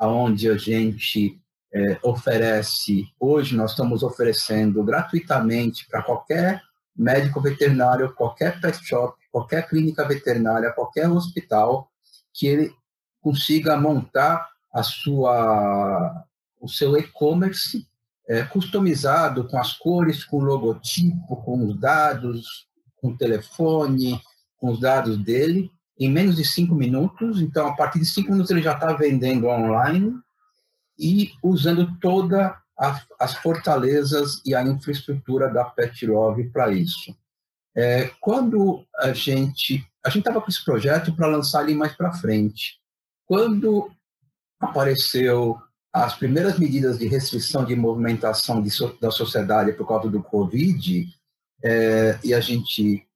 onde 0.01 0.49
a 0.49 0.57
gente 0.57 1.39
é, 1.73 1.99
oferece, 2.03 3.07
hoje 3.21 3.57
nós 3.57 3.73
estamos 3.73 4.03
oferecendo 4.03 4.83
gratuitamente 4.83 5.87
para 5.89 6.03
qualquer 6.03 6.63
médico 6.97 7.41
veterinário, 7.41 8.13
qualquer 8.15 8.61
pet 8.61 8.85
shop, 8.85 9.17
qualquer 9.31 9.69
clínica 9.69 10.07
veterinária, 10.07 10.73
qualquer 10.73 11.09
hospital, 11.09 11.91
que 12.35 12.47
ele 12.47 12.73
consiga 13.21 13.77
montar 13.77 14.49
a 14.73 14.83
sua, 14.83 16.25
o 16.61 16.69
seu 16.69 16.97
e-commerce 16.97 17.87
é, 18.29 18.43
customizado 18.43 19.47
com 19.47 19.59
as 19.59 19.73
cores, 19.75 20.25
com 20.25 20.39
o 20.39 20.45
logotipo, 20.45 21.37
com 21.37 21.67
os 21.67 21.79
dados, 21.79 22.67
com 22.97 23.09
o 23.09 23.17
telefone, 23.17 24.21
com 24.59 24.71
os 24.71 24.81
dados 24.81 25.17
dele, 25.19 25.71
em 25.99 26.11
menos 26.11 26.37
de 26.37 26.45
cinco 26.45 26.75
minutos. 26.75 27.41
Então, 27.41 27.69
a 27.69 27.77
partir 27.77 28.01
de 28.01 28.07
cinco 28.07 28.33
minutos, 28.33 28.51
ele 28.51 28.63
já 28.63 28.75
está 28.75 28.93
vendendo 28.93 29.47
online 29.47 30.15
e 30.99 31.33
usando 31.43 31.97
toda 32.01 32.61
a, 32.79 33.03
as 33.21 33.35
fortalezas 33.35 34.41
e 34.45 34.55
a 34.55 34.63
infraestrutura 34.63 35.49
da 35.49 35.65
Pet 35.65 36.07
Love 36.07 36.51
para 36.51 36.73
isso. 36.73 37.17
É, 37.77 38.11
quando 38.21 38.85
a 38.97 39.13
gente 39.13 39.87
a 40.05 40.11
gente 40.11 40.21
estava 40.21 40.41
com 40.41 40.49
esse 40.49 40.65
projeto 40.65 41.15
para 41.15 41.27
lançar 41.27 41.61
ali 41.61 41.75
mais 41.75 41.95
para 41.95 42.13
frente, 42.13 42.79
quando 43.27 43.91
apareceu 44.59 45.61
as 45.93 46.15
primeiras 46.15 46.59
medidas 46.59 46.99
de 46.99 47.07
restrição 47.07 47.65
de 47.65 47.77
movimentação 47.77 48.63
de 48.63 48.71
so, 48.71 48.97
da 49.01 49.11
sociedade 49.11 49.73
por 49.73 49.87
causa 49.87 50.09
do 50.09 50.23
Covid, 50.23 51.07
é, 51.63 52.19
e 52.25 52.33
a 52.33 52.41
gente 52.41 53.07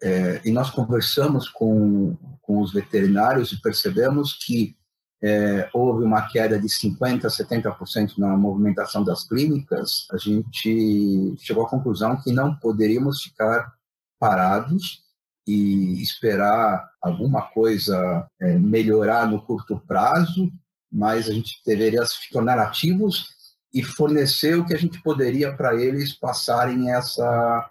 é, 0.00 0.40
e 0.44 0.50
nós 0.52 0.70
conversamos 0.70 1.48
com, 1.48 2.16
com 2.40 2.60
os 2.60 2.72
veterinários 2.72 3.52
e 3.52 3.60
percebemos 3.60 4.32
que 4.32 4.76
é, 5.22 5.68
houve 5.72 6.04
uma 6.04 6.28
queda 6.28 6.58
de 6.58 6.68
50% 6.68 7.24
a 7.24 7.28
70% 7.28 8.18
na 8.18 8.36
movimentação 8.36 9.02
das 9.02 9.24
clínicas, 9.24 10.06
a 10.12 10.16
gente 10.16 11.34
chegou 11.38 11.66
à 11.66 11.68
conclusão 11.68 12.16
que 12.20 12.32
não 12.32 12.54
poderíamos 12.54 13.22
ficar 13.22 13.72
parados 14.18 15.02
e 15.46 16.02
esperar 16.02 16.88
alguma 17.00 17.42
coisa 17.42 18.28
é, 18.40 18.58
melhorar 18.58 19.26
no 19.26 19.42
curto 19.42 19.80
prazo, 19.86 20.50
mas 20.90 21.28
a 21.28 21.32
gente 21.32 21.60
deveria 21.66 22.04
se 22.04 22.30
tornar 22.30 22.58
ativos 22.58 23.28
e 23.72 23.82
fornecer 23.82 24.58
o 24.58 24.64
que 24.64 24.74
a 24.74 24.78
gente 24.78 25.02
poderia 25.02 25.54
para 25.54 25.74
eles 25.74 26.12
passarem 26.12 26.90
essa 26.90 27.70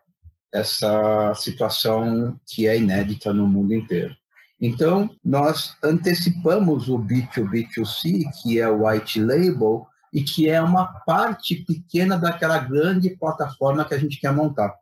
essa 0.53 1.33
situação 1.35 2.39
que 2.47 2.67
é 2.67 2.77
inédita 2.77 3.33
no 3.33 3.45
mundo 3.45 3.73
inteiro. 3.73 4.15
Então, 4.59 5.09
nós 5.23 5.75
antecipamos 5.83 6.89
o 6.89 6.97
B2B2C, 6.97 8.23
que 8.41 8.59
é 8.59 8.67
o 8.67 8.87
white 8.87 9.21
label, 9.21 9.87
e 10.11 10.23
que 10.23 10.49
é 10.49 10.61
uma 10.61 10.85
parte 11.05 11.63
pequena 11.63 12.17
daquela 12.17 12.57
grande 12.57 13.15
plataforma 13.17 13.85
que 13.85 13.93
a 13.93 13.99
gente 13.99 14.19
quer 14.19 14.33
montar. 14.33 14.73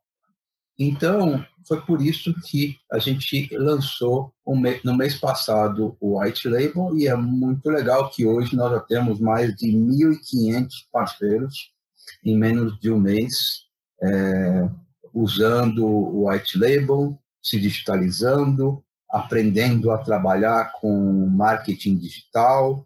Então, 0.77 1.44
foi 1.67 1.82
por 1.82 2.01
isso 2.01 2.34
que 2.41 2.77
a 2.91 3.00
gente 3.00 3.50
lançou 3.58 4.34
no 4.84 4.96
mês 4.96 5.17
passado 5.20 5.98
o 6.00 6.20
White 6.20 6.48
Label 6.48 6.96
e 6.96 7.08
é 7.08 7.15
muito 7.15 7.70
legal 7.70 8.10
que 8.10 8.25
hoje 8.25 8.55
nós 8.55 8.72
já 8.72 8.79
temos 8.82 9.20
mais 9.20 9.55
de 9.55 9.67
1.500 9.67 10.67
parceiros 10.91 11.72
em 12.24 12.38
menos 12.38 12.79
de 12.79 12.91
um 12.91 13.00
mês 13.00 13.65
é, 14.01 14.70
usando 15.13 15.86
o 15.86 16.29
White 16.29 16.60
Label, 16.60 17.17
se 17.41 17.60
digitalizando, 17.60 18.84
aprendendo 19.15 19.91
a 19.91 19.98
trabalhar 19.98 20.74
com 20.74 21.29
marketing 21.29 21.95
digital 21.95 22.86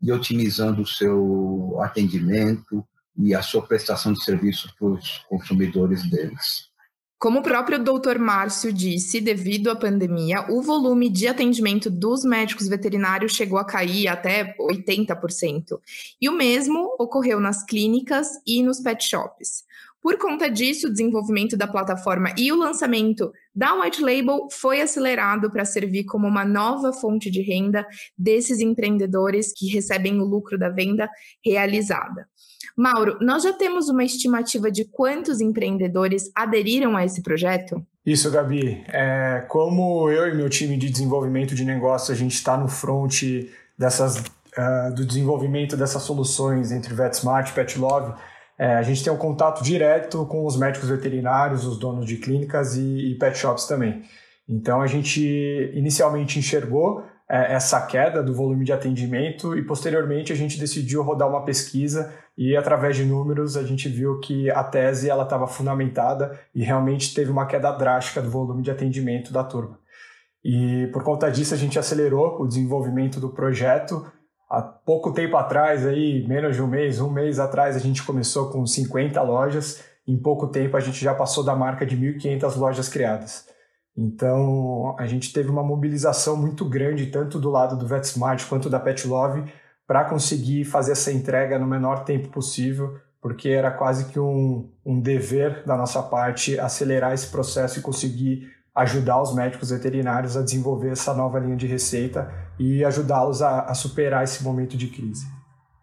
e 0.00 0.12
otimizando 0.12 0.82
o 0.82 0.86
seu 0.86 1.76
atendimento 1.80 2.86
e 3.18 3.34
a 3.34 3.42
sua 3.42 3.66
prestação 3.66 4.12
de 4.12 4.22
serviço 4.22 4.72
para 4.78 4.86
os 4.86 5.18
consumidores 5.28 6.08
deles. 6.08 6.70
Como 7.18 7.40
o 7.40 7.42
próprio 7.42 7.82
Dr. 7.82 8.18
Márcio 8.20 8.72
disse, 8.72 9.20
devido 9.20 9.68
à 9.68 9.76
pandemia, 9.76 10.46
o 10.48 10.62
volume 10.62 11.10
de 11.10 11.26
atendimento 11.26 11.90
dos 11.90 12.24
médicos 12.24 12.68
veterinários 12.68 13.32
chegou 13.32 13.58
a 13.58 13.64
cair 13.64 14.06
até 14.06 14.56
80%. 14.58 15.78
E 16.20 16.28
o 16.28 16.32
mesmo 16.32 16.96
ocorreu 16.98 17.40
nas 17.40 17.62
clínicas 17.64 18.28
e 18.46 18.62
nos 18.62 18.80
pet 18.80 19.04
shops. 19.04 19.64
Por 20.00 20.16
conta 20.16 20.50
disso, 20.50 20.86
o 20.86 20.90
desenvolvimento 20.90 21.58
da 21.58 21.66
plataforma 21.66 22.32
e 22.38 22.50
o 22.50 22.56
lançamento 22.56 23.30
da 23.60 23.74
White 23.74 24.00
Label 24.00 24.48
foi 24.50 24.80
acelerado 24.80 25.50
para 25.50 25.66
servir 25.66 26.04
como 26.04 26.26
uma 26.26 26.46
nova 26.46 26.94
fonte 26.94 27.30
de 27.30 27.42
renda 27.42 27.86
desses 28.16 28.58
empreendedores 28.58 29.52
que 29.54 29.68
recebem 29.68 30.18
o 30.18 30.24
lucro 30.24 30.58
da 30.58 30.70
venda 30.70 31.06
realizada. 31.44 32.26
Mauro, 32.74 33.18
nós 33.20 33.42
já 33.42 33.52
temos 33.52 33.90
uma 33.90 34.02
estimativa 34.02 34.70
de 34.70 34.86
quantos 34.86 35.42
empreendedores 35.42 36.30
aderiram 36.34 36.96
a 36.96 37.04
esse 37.04 37.20
projeto? 37.20 37.86
Isso, 38.06 38.30
Gabi. 38.30 38.82
É, 38.88 39.44
como 39.46 40.10
eu 40.10 40.26
e 40.26 40.34
meu 40.34 40.48
time 40.48 40.78
de 40.78 40.88
desenvolvimento 40.88 41.54
de 41.54 41.62
negócio, 41.62 42.14
a 42.14 42.16
gente 42.16 42.32
está 42.32 42.56
no 42.56 42.66
front 42.66 43.12
dessas, 43.76 44.20
uh, 44.20 44.94
do 44.94 45.04
desenvolvimento 45.04 45.76
dessas 45.76 46.02
soluções 46.02 46.72
entre 46.72 46.94
VetSmart 46.94 47.50
e 47.50 47.52
PetLove, 47.52 48.14
é, 48.60 48.74
a 48.74 48.82
gente 48.82 49.02
tem 49.02 49.10
um 49.10 49.16
contato 49.16 49.64
direto 49.64 50.26
com 50.26 50.44
os 50.44 50.54
médicos 50.54 50.90
veterinários, 50.90 51.64
os 51.64 51.78
donos 51.78 52.04
de 52.04 52.18
clínicas 52.18 52.76
e, 52.76 53.12
e 53.12 53.14
pet 53.14 53.38
shops 53.38 53.64
também. 53.64 54.02
Então 54.46 54.82
a 54.82 54.86
gente 54.86 55.22
inicialmente 55.72 56.38
enxergou 56.38 57.02
é, 57.26 57.54
essa 57.54 57.80
queda 57.86 58.22
do 58.22 58.34
volume 58.34 58.66
de 58.66 58.70
atendimento 58.70 59.56
e 59.56 59.64
posteriormente 59.64 60.30
a 60.30 60.36
gente 60.36 60.60
decidiu 60.60 61.02
rodar 61.02 61.26
uma 61.26 61.42
pesquisa 61.42 62.12
e 62.36 62.54
através 62.54 62.96
de 62.96 63.04
números 63.06 63.56
a 63.56 63.62
gente 63.62 63.88
viu 63.88 64.20
que 64.20 64.50
a 64.50 64.62
tese 64.62 65.08
ela 65.08 65.22
estava 65.22 65.46
fundamentada 65.46 66.38
e 66.54 66.62
realmente 66.62 67.14
teve 67.14 67.30
uma 67.30 67.46
queda 67.46 67.72
drástica 67.72 68.20
do 68.20 68.28
volume 68.28 68.62
de 68.62 68.70
atendimento 68.70 69.32
da 69.32 69.42
turma. 69.42 69.78
E 70.44 70.86
por 70.92 71.02
conta 71.02 71.30
disso 71.30 71.54
a 71.54 71.56
gente 71.56 71.78
acelerou 71.78 72.42
o 72.42 72.46
desenvolvimento 72.46 73.18
do 73.18 73.30
projeto 73.30 74.04
Há 74.50 74.60
pouco 74.60 75.12
tempo 75.12 75.36
atrás, 75.36 75.86
aí, 75.86 76.26
menos 76.26 76.56
de 76.56 76.62
um 76.62 76.66
mês, 76.66 77.00
um 77.00 77.08
mês 77.08 77.38
atrás, 77.38 77.76
a 77.76 77.78
gente 77.78 78.02
começou 78.02 78.50
com 78.50 78.66
50 78.66 79.22
lojas. 79.22 79.84
Em 80.04 80.18
pouco 80.18 80.48
tempo, 80.48 80.76
a 80.76 80.80
gente 80.80 81.00
já 81.04 81.14
passou 81.14 81.44
da 81.44 81.54
marca 81.54 81.86
de 81.86 81.96
1.500 81.96 82.56
lojas 82.56 82.88
criadas. 82.88 83.46
Então, 83.96 84.96
a 84.98 85.06
gente 85.06 85.32
teve 85.32 85.48
uma 85.50 85.62
mobilização 85.62 86.36
muito 86.36 86.64
grande, 86.64 87.06
tanto 87.06 87.38
do 87.38 87.48
lado 87.48 87.76
do 87.76 87.86
VetSmart 87.86 88.44
quanto 88.48 88.68
da 88.68 88.80
PetLove, 88.80 89.44
para 89.86 90.04
conseguir 90.04 90.64
fazer 90.64 90.92
essa 90.92 91.12
entrega 91.12 91.56
no 91.56 91.66
menor 91.66 92.04
tempo 92.04 92.28
possível, 92.28 92.98
porque 93.20 93.50
era 93.50 93.70
quase 93.70 94.06
que 94.06 94.18
um, 94.18 94.68
um 94.84 95.00
dever 95.00 95.64
da 95.64 95.76
nossa 95.76 96.02
parte 96.02 96.58
acelerar 96.58 97.12
esse 97.12 97.28
processo 97.28 97.78
e 97.78 97.82
conseguir 97.82 98.50
ajudar 98.74 99.20
os 99.20 99.34
médicos 99.34 99.70
veterinários 99.70 100.36
a 100.36 100.42
desenvolver 100.42 100.90
essa 100.90 101.12
nova 101.14 101.38
linha 101.38 101.56
de 101.56 101.66
receita 101.66 102.32
e 102.58 102.84
ajudá-los 102.84 103.42
a, 103.42 103.62
a 103.62 103.74
superar 103.74 104.24
esse 104.24 104.42
momento 104.42 104.76
de 104.76 104.88
crise. 104.88 105.26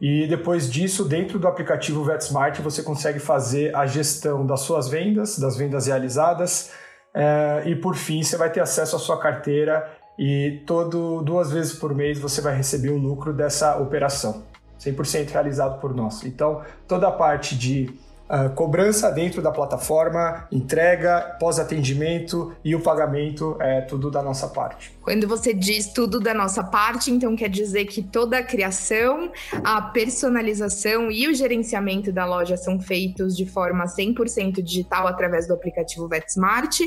E 0.00 0.26
depois 0.26 0.70
disso, 0.70 1.04
dentro 1.04 1.38
do 1.38 1.48
aplicativo 1.48 2.04
VetSmart, 2.04 2.60
você 2.60 2.82
consegue 2.82 3.18
fazer 3.18 3.74
a 3.74 3.86
gestão 3.86 4.44
das 4.44 4.60
suas 4.60 4.88
vendas, 4.88 5.38
das 5.38 5.56
vendas 5.56 5.86
realizadas, 5.86 6.70
eh, 7.14 7.62
e 7.66 7.76
por 7.76 7.96
fim, 7.96 8.22
você 8.22 8.36
vai 8.36 8.50
ter 8.50 8.60
acesso 8.60 8.96
à 8.96 8.98
sua 8.98 9.18
carteira 9.18 9.90
e 10.18 10.62
todo 10.66 11.22
duas 11.22 11.50
vezes 11.50 11.72
por 11.72 11.94
mês 11.94 12.18
você 12.18 12.42
vai 12.42 12.54
receber 12.54 12.90
o 12.90 12.98
lucro 12.98 13.32
dessa 13.32 13.76
operação, 13.78 14.42
100% 14.78 15.30
realizado 15.30 15.80
por 15.80 15.94
nós. 15.94 16.24
Então, 16.24 16.62
toda 16.86 17.08
a 17.08 17.12
parte 17.12 17.56
de 17.56 18.06
Uh, 18.28 18.50
cobrança 18.56 19.08
dentro 19.12 19.40
da 19.40 19.52
plataforma, 19.52 20.48
entrega, 20.50 21.36
pós-atendimento 21.38 22.56
e 22.64 22.74
o 22.74 22.80
pagamento 22.80 23.56
é 23.60 23.82
tudo 23.82 24.10
da 24.10 24.20
nossa 24.20 24.48
parte. 24.48 24.95
Quando 25.06 25.28
você 25.28 25.54
diz 25.54 25.92
tudo 25.92 26.18
da 26.18 26.34
nossa 26.34 26.64
parte, 26.64 27.12
então 27.12 27.36
quer 27.36 27.48
dizer 27.48 27.84
que 27.84 28.02
toda 28.02 28.38
a 28.38 28.42
criação, 28.42 29.30
a 29.62 29.80
personalização 29.80 31.12
e 31.12 31.28
o 31.28 31.32
gerenciamento 31.32 32.10
da 32.10 32.26
loja 32.26 32.56
são 32.56 32.80
feitos 32.80 33.36
de 33.36 33.46
forma 33.46 33.84
100% 33.84 34.60
digital 34.60 35.06
através 35.06 35.46
do 35.46 35.54
aplicativo 35.54 36.08
VetSmart 36.08 36.80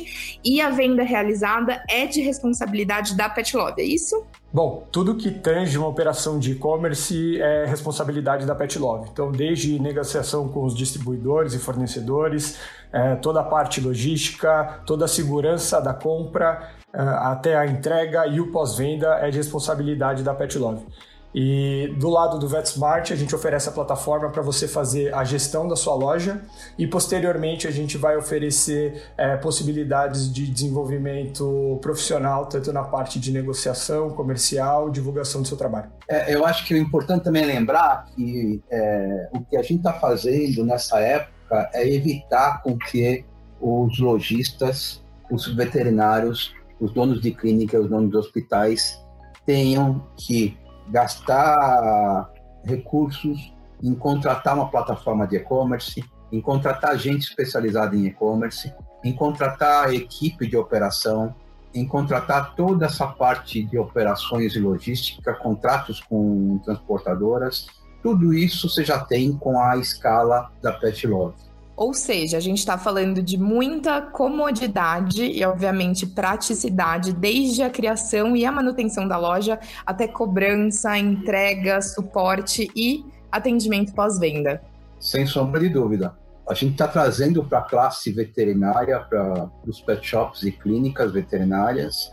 e 0.44 0.60
a 0.60 0.70
venda 0.70 1.02
realizada 1.02 1.82
é 1.90 2.06
de 2.08 2.20
responsabilidade 2.20 3.16
da 3.16 3.30
Petlove, 3.30 3.82
é 3.82 3.86
isso? 3.86 4.22
Bom, 4.52 4.86
tudo 4.92 5.16
que 5.16 5.32
tange 5.32 5.78
uma 5.78 5.88
operação 5.88 6.40
de 6.40 6.52
e-commerce 6.52 7.40
é 7.40 7.66
responsabilidade 7.68 8.46
da 8.46 8.54
Petlove. 8.54 9.08
Então, 9.14 9.32
desde 9.32 9.80
negociação 9.80 10.50
com 10.50 10.66
os 10.66 10.76
distribuidores 10.76 11.54
e 11.54 11.60
fornecedores, 11.60 12.58
é, 12.92 13.16
toda 13.16 13.40
a 13.40 13.44
parte 13.44 13.80
logística, 13.80 14.82
toda 14.86 15.06
a 15.06 15.08
segurança 15.08 15.80
da 15.80 15.94
compra, 15.94 16.79
até 16.94 17.56
a 17.56 17.66
entrega 17.66 18.26
e 18.28 18.40
o 18.40 18.52
pós-venda 18.52 19.20
é 19.22 19.30
de 19.30 19.38
responsabilidade 19.38 20.24
da 20.24 20.34
Petlove. 20.34 20.86
E 21.34 21.94
do 22.00 22.10
lado 22.10 22.40
do 22.40 22.48
VetSmart, 22.48 23.12
a 23.12 23.16
gente 23.16 23.36
oferece 23.36 23.70
a 23.70 23.72
plataforma 23.72 24.30
para 24.30 24.42
você 24.42 24.68
fazer 24.68 25.14
a 25.14 25.24
gestão 25.24 25.68
da 25.68 25.76
sua 25.76 25.94
loja 25.94 26.42
e 26.78 26.88
posteriormente 26.88 27.68
a 27.68 27.72
gente 27.72 27.98
vai 27.98 28.18
oferecer 28.18 29.04
é, 29.16 29.38
possibilidades 29.38 30.32
de 30.34 30.48
desenvolvimento 30.50 31.78
profissional, 31.82 32.48
tanto 32.48 32.74
na 32.74 32.84
parte 32.84 33.20
de 33.20 33.32
negociação, 33.32 34.10
comercial, 34.10 34.90
divulgação 34.90 35.44
do 35.44 35.48
seu 35.48 35.56
trabalho. 35.56 35.92
É, 36.08 36.34
eu 36.34 36.46
acho 36.46 36.66
que 36.66 36.74
é 36.74 36.78
importante 36.80 37.24
também 37.24 37.46
lembrar 37.46 38.08
que 38.16 38.60
é, 38.72 39.30
o 39.32 39.42
que 39.42 39.56
a 39.56 39.62
gente 39.62 39.78
está 39.78 39.94
fazendo 39.94 40.66
nessa 40.66 41.00
época 41.00 41.70
é 41.74 41.88
evitar 41.88 42.64
com 42.64 42.76
que 42.76 43.24
os 43.62 44.00
lojistas, 44.00 45.04
os 45.30 45.54
veterinários, 45.54 46.56
os 46.80 46.94
donos 46.94 47.22
de 47.22 47.32
clínica, 47.32 47.80
os 47.80 47.90
donos 47.90 48.10
de 48.10 48.18
hospitais 48.18 49.04
tenham 49.46 50.08
que 50.18 50.58
gastar 50.90 52.32
recursos 52.64 53.54
em 53.82 53.94
contratar 53.94 54.56
uma 54.56 54.70
plataforma 54.70 55.26
de 55.28 55.38
e-commerce, 55.38 56.04
em 56.32 56.42
contratar 56.42 56.98
gente 56.98 57.30
especializada 57.30 57.96
em 57.96 58.06
e-commerce, 58.06 58.74
em 59.04 59.14
contratar 59.14 59.94
equipe 59.94 60.48
de 60.48 60.58
operação, 60.58 61.34
em 61.74 61.88
contratar 61.88 62.56
toda 62.56 62.86
essa 62.86 63.08
parte 63.08 63.64
de 63.64 63.78
operações 63.78 64.56
e 64.56 64.60
logística, 64.60 65.34
contratos 65.36 66.00
com 66.02 66.60
transportadoras, 66.66 67.68
tudo 68.02 68.34
isso 68.34 68.70
você 68.70 68.84
já 68.84 69.00
tem 69.00 69.34
com 69.34 69.60
a 69.60 69.78
escala 69.78 70.52
da 70.62 70.74
Pet 70.74 71.06
Love. 71.06 71.49
Ou 71.80 71.94
seja, 71.94 72.36
a 72.36 72.42
gente 72.42 72.58
está 72.58 72.78
falando 72.78 73.24
de 73.24 73.38
muita 73.38 74.02
comodidade 74.02 75.24
e, 75.24 75.46
obviamente, 75.46 76.06
praticidade, 76.06 77.14
desde 77.14 77.64
a 77.64 77.70
criação 77.70 78.36
e 78.36 78.46
a 78.46 78.52
manutenção 78.52 79.08
da 79.08 79.18
loja 79.18 79.58
até 79.86 80.06
cobrança, 80.06 80.98
entrega, 80.98 81.82
suporte 81.82 82.70
e 82.76 83.06
atendimento 83.32 83.94
pós-venda. 83.94 84.62
Sem 85.00 85.26
sombra 85.26 85.62
de 85.62 85.70
dúvida. 85.70 86.14
A 86.50 86.54
gente 86.54 86.74
está 86.74 86.86
trazendo 86.86 87.46
para 87.46 87.60
a 87.60 87.62
classe 87.62 88.12
veterinária, 88.12 89.00
para 89.00 89.50
os 89.66 89.80
pet 89.80 90.06
shops 90.06 90.44
e 90.44 90.52
clínicas 90.52 91.14
veterinárias, 91.14 92.12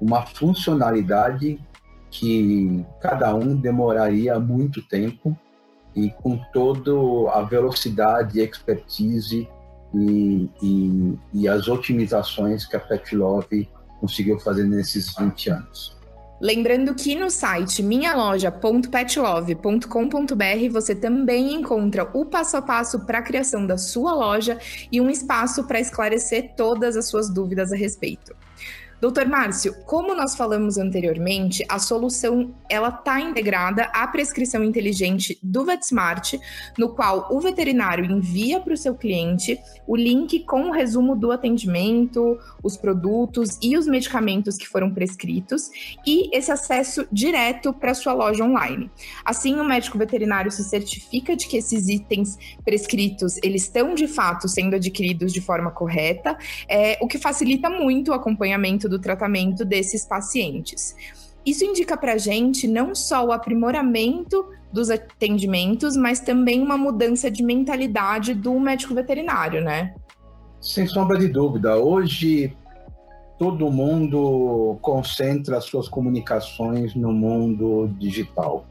uma 0.00 0.24
funcionalidade 0.26 1.58
que 2.08 2.86
cada 3.00 3.34
um 3.34 3.56
demoraria 3.56 4.38
muito 4.38 4.80
tempo 4.80 5.36
e 6.04 6.10
com 6.22 6.38
toda 6.52 6.92
a 7.32 7.42
velocidade, 7.42 8.40
expertise 8.40 9.48
e, 9.94 10.48
e, 10.62 11.18
e 11.34 11.48
as 11.48 11.68
otimizações 11.68 12.66
que 12.66 12.76
a 12.76 12.80
Petlove 12.80 13.68
conseguiu 14.00 14.38
fazer 14.38 14.64
nesses 14.64 15.14
20 15.16 15.50
anos. 15.50 15.98
Lembrando 16.40 16.94
que 16.94 17.16
no 17.16 17.28
site 17.30 17.82
minhaloja.petlove.com.br 17.82 20.70
você 20.70 20.94
também 20.94 21.54
encontra 21.54 22.08
o 22.14 22.24
passo 22.24 22.56
a 22.56 22.62
passo 22.62 23.00
para 23.00 23.18
a 23.18 23.22
criação 23.22 23.66
da 23.66 23.76
sua 23.76 24.14
loja 24.14 24.56
e 24.92 25.00
um 25.00 25.10
espaço 25.10 25.64
para 25.64 25.80
esclarecer 25.80 26.52
todas 26.56 26.96
as 26.96 27.08
suas 27.08 27.28
dúvidas 27.28 27.72
a 27.72 27.76
respeito. 27.76 28.36
Doutor 29.00 29.26
Márcio, 29.26 29.76
como 29.84 30.12
nós 30.12 30.34
falamos 30.34 30.76
anteriormente, 30.76 31.64
a 31.68 31.78
solução 31.78 32.52
ela 32.68 32.88
está 32.88 33.20
integrada 33.20 33.84
à 33.94 34.04
prescrição 34.08 34.64
inteligente 34.64 35.38
do 35.40 35.64
VetSmart, 35.64 36.34
no 36.76 36.88
qual 36.88 37.28
o 37.30 37.40
veterinário 37.40 38.04
envia 38.04 38.58
para 38.58 38.74
o 38.74 38.76
seu 38.76 38.96
cliente 38.96 39.56
o 39.86 39.94
link 39.94 40.40
com 40.40 40.62
o 40.62 40.72
resumo 40.72 41.14
do 41.14 41.30
atendimento, 41.30 42.38
os 42.60 42.76
produtos 42.76 43.56
e 43.62 43.78
os 43.78 43.86
medicamentos 43.86 44.56
que 44.56 44.66
foram 44.66 44.92
prescritos 44.92 45.70
e 46.04 46.36
esse 46.36 46.50
acesso 46.50 47.06
direto 47.12 47.72
para 47.72 47.94
sua 47.94 48.12
loja 48.12 48.42
online. 48.42 48.90
Assim, 49.24 49.60
o 49.60 49.64
médico 49.64 49.96
veterinário 49.96 50.50
se 50.50 50.64
certifica 50.64 51.36
de 51.36 51.46
que 51.46 51.56
esses 51.56 51.88
itens 51.88 52.36
prescritos 52.64 53.38
eles 53.44 53.62
estão 53.62 53.94
de 53.94 54.08
fato 54.08 54.48
sendo 54.48 54.74
adquiridos 54.74 55.32
de 55.32 55.40
forma 55.40 55.70
correta, 55.70 56.36
é, 56.68 56.98
o 57.00 57.06
que 57.06 57.16
facilita 57.16 57.70
muito 57.70 58.10
o 58.10 58.14
acompanhamento 58.14 58.87
do 58.88 58.98
tratamento 58.98 59.64
desses 59.64 60.04
pacientes. 60.04 60.96
Isso 61.44 61.64
indica 61.64 61.96
para 61.96 62.14
a 62.14 62.18
gente 62.18 62.66
não 62.66 62.94
só 62.94 63.24
o 63.24 63.32
aprimoramento 63.32 64.46
dos 64.72 64.90
atendimentos, 64.90 65.96
mas 65.96 66.20
também 66.20 66.62
uma 66.62 66.76
mudança 66.76 67.30
de 67.30 67.42
mentalidade 67.42 68.34
do 68.34 68.58
médico 68.58 68.94
veterinário, 68.94 69.62
né? 69.62 69.94
Sem 70.60 70.86
sombra 70.86 71.18
de 71.18 71.28
dúvida. 71.28 71.76
Hoje, 71.76 72.54
todo 73.38 73.70
mundo 73.70 74.76
concentra 74.82 75.60
suas 75.60 75.88
comunicações 75.88 76.94
no 76.94 77.12
mundo 77.12 77.88
digital. 77.98 78.66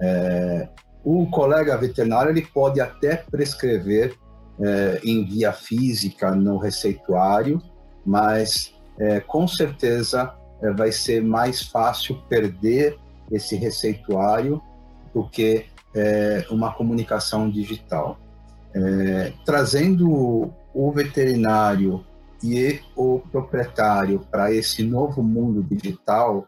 É, 0.00 0.68
o 1.04 1.26
colega 1.26 1.76
veterinário 1.76 2.30
ele 2.30 2.42
pode 2.42 2.80
até 2.80 3.16
prescrever 3.16 4.14
é, 4.60 5.00
em 5.04 5.24
via 5.24 5.52
física 5.52 6.34
no 6.34 6.56
receituário, 6.56 7.60
mas 8.04 8.75
é, 8.98 9.20
com 9.20 9.46
certeza 9.46 10.34
é, 10.62 10.70
vai 10.72 10.90
ser 10.92 11.22
mais 11.22 11.62
fácil 11.62 12.16
perder 12.28 12.98
esse 13.30 13.56
receituário 13.56 14.62
do 15.14 15.28
que 15.28 15.66
é, 15.94 16.46
uma 16.50 16.72
comunicação 16.72 17.50
digital. 17.50 18.18
É, 18.74 19.32
trazendo 19.44 20.52
o 20.74 20.92
veterinário 20.92 22.04
e 22.42 22.80
o 22.94 23.20
proprietário 23.32 24.20
para 24.30 24.52
esse 24.52 24.82
novo 24.82 25.22
mundo 25.22 25.62
digital, 25.62 26.46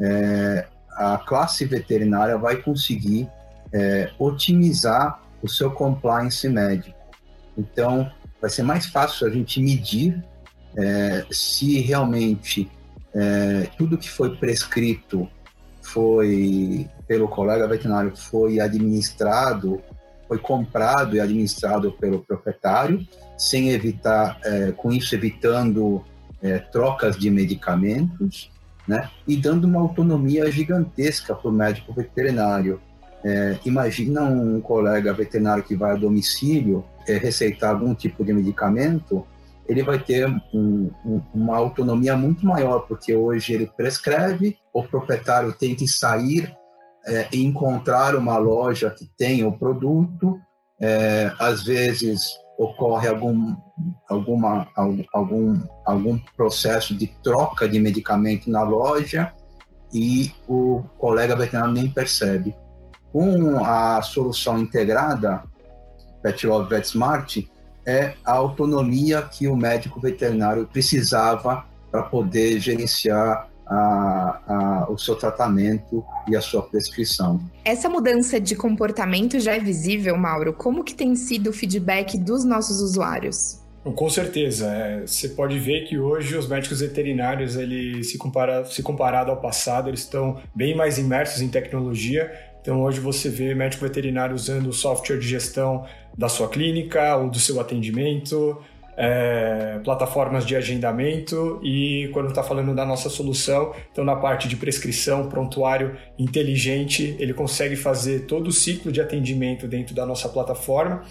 é, 0.00 0.66
a 0.92 1.16
classe 1.18 1.64
veterinária 1.64 2.36
vai 2.36 2.56
conseguir 2.56 3.28
é, 3.72 4.10
otimizar 4.18 5.22
o 5.40 5.48
seu 5.48 5.70
compliance 5.70 6.48
médico. 6.48 6.98
Então, 7.56 8.10
vai 8.40 8.50
ser 8.50 8.62
mais 8.62 8.86
fácil 8.86 9.26
a 9.26 9.30
gente 9.30 9.60
medir 9.60 10.22
é, 10.78 11.26
se 11.30 11.80
realmente 11.80 12.70
é, 13.12 13.68
tudo 13.76 13.98
que 13.98 14.08
foi 14.08 14.36
prescrito 14.36 15.28
foi 15.82 16.88
pelo 17.06 17.26
colega 17.26 17.66
veterinário 17.66 18.14
foi 18.16 18.60
administrado, 18.60 19.80
foi 20.28 20.38
comprado 20.38 21.16
e 21.16 21.20
administrado 21.20 21.90
pelo 21.92 22.20
proprietário, 22.20 23.04
sem 23.36 23.70
evitar, 23.70 24.38
é, 24.44 24.72
com 24.72 24.92
isso 24.92 25.14
evitando 25.14 26.04
é, 26.42 26.58
trocas 26.58 27.16
de 27.18 27.30
medicamentos, 27.30 28.50
né? 28.86 29.10
E 29.26 29.36
dando 29.36 29.64
uma 29.66 29.80
autonomia 29.80 30.50
gigantesca 30.50 31.34
para 31.34 31.48
o 31.48 31.52
médico 31.52 31.92
veterinário. 31.92 32.80
É, 33.24 33.58
imagina 33.64 34.22
um 34.22 34.60
colega 34.60 35.12
veterinário 35.12 35.64
que 35.64 35.74
vai 35.74 35.92
a 35.92 35.96
domicílio 35.96 36.84
é, 37.06 37.16
receitar 37.16 37.70
algum 37.70 37.94
tipo 37.94 38.24
de 38.24 38.32
medicamento 38.32 39.26
ele 39.68 39.82
vai 39.82 39.98
ter 39.98 40.26
um, 40.54 40.90
um, 41.04 41.22
uma 41.34 41.56
autonomia 41.56 42.16
muito 42.16 42.46
maior, 42.46 42.80
porque 42.80 43.14
hoje 43.14 43.52
ele 43.52 43.70
prescreve, 43.76 44.56
o 44.72 44.82
proprietário 44.82 45.52
tem 45.52 45.74
que 45.74 45.86
sair 45.86 46.56
é, 47.06 47.28
encontrar 47.34 48.16
uma 48.16 48.38
loja 48.38 48.90
que 48.90 49.06
tenha 49.16 49.46
o 49.46 49.58
produto, 49.58 50.40
é, 50.80 51.30
às 51.38 51.64
vezes 51.64 52.38
ocorre 52.58 53.08
algum, 53.08 53.54
alguma, 54.08 54.66
algum, 54.74 55.60
algum 55.86 56.18
processo 56.36 56.94
de 56.94 57.06
troca 57.22 57.68
de 57.68 57.78
medicamento 57.78 58.50
na 58.50 58.62
loja 58.62 59.32
e 59.92 60.32
o 60.48 60.82
colega 60.98 61.36
veterinário 61.36 61.74
nem 61.74 61.90
percebe. 61.90 62.56
Com 63.12 63.64
a 63.64 64.02
solução 64.02 64.58
integrada, 64.58 65.44
PetLove 66.22 66.68
VetSmart, 66.68 67.38
é 67.88 68.12
a 68.22 68.32
autonomia 68.32 69.22
que 69.22 69.48
o 69.48 69.56
médico 69.56 69.98
veterinário 69.98 70.66
precisava 70.66 71.64
para 71.90 72.02
poder 72.02 72.60
gerenciar 72.60 73.48
a, 73.66 74.40
a, 74.46 74.90
o 74.90 74.98
seu 74.98 75.16
tratamento 75.16 76.04
e 76.28 76.36
a 76.36 76.40
sua 76.40 76.62
prescrição. 76.62 77.40
Essa 77.64 77.88
mudança 77.88 78.38
de 78.38 78.54
comportamento 78.54 79.40
já 79.40 79.54
é 79.54 79.58
visível, 79.58 80.16
Mauro? 80.18 80.52
Como 80.52 80.84
que 80.84 80.94
tem 80.94 81.16
sido 81.16 81.48
o 81.48 81.52
feedback 81.52 82.18
dos 82.18 82.44
nossos 82.44 82.80
usuários? 82.82 83.58
Com 83.94 84.10
certeza. 84.10 84.66
É, 84.66 85.06
você 85.06 85.28
pode 85.30 85.58
ver 85.58 85.86
que 85.86 85.98
hoje 85.98 86.36
os 86.36 86.48
médicos 86.48 86.80
veterinários, 86.80 87.56
ele, 87.56 88.02
se, 88.04 88.18
compara, 88.18 88.64
se 88.64 88.82
comparado 88.82 89.30
ao 89.30 89.40
passado, 89.40 89.88
eles 89.88 90.00
estão 90.00 90.40
bem 90.54 90.76
mais 90.76 90.98
imersos 90.98 91.40
em 91.40 91.48
tecnologia. 91.48 92.30
Então, 92.68 92.82
hoje 92.82 93.00
você 93.00 93.30
vê 93.30 93.54
médico 93.54 93.82
veterinário 93.82 94.34
usando 94.34 94.66
o 94.66 94.74
software 94.74 95.16
de 95.16 95.26
gestão 95.26 95.86
da 96.14 96.28
sua 96.28 96.50
clínica 96.50 97.16
ou 97.16 97.30
do 97.30 97.38
seu 97.38 97.58
atendimento, 97.58 98.60
é, 98.94 99.80
plataformas 99.82 100.44
de 100.44 100.54
agendamento 100.54 101.58
e 101.64 102.10
quando 102.12 102.28
está 102.28 102.42
falando 102.42 102.74
da 102.74 102.84
nossa 102.84 103.08
solução, 103.08 103.72
então 103.90 104.04
na 104.04 104.16
parte 104.16 104.46
de 104.46 104.54
prescrição, 104.54 105.30
prontuário 105.30 105.96
inteligente, 106.18 107.16
ele 107.18 107.32
consegue 107.32 107.74
fazer 107.74 108.26
todo 108.26 108.48
o 108.48 108.52
ciclo 108.52 108.92
de 108.92 109.00
atendimento 109.00 109.66
dentro 109.66 109.94
da 109.94 110.04
nossa 110.04 110.28
plataforma. 110.28 111.04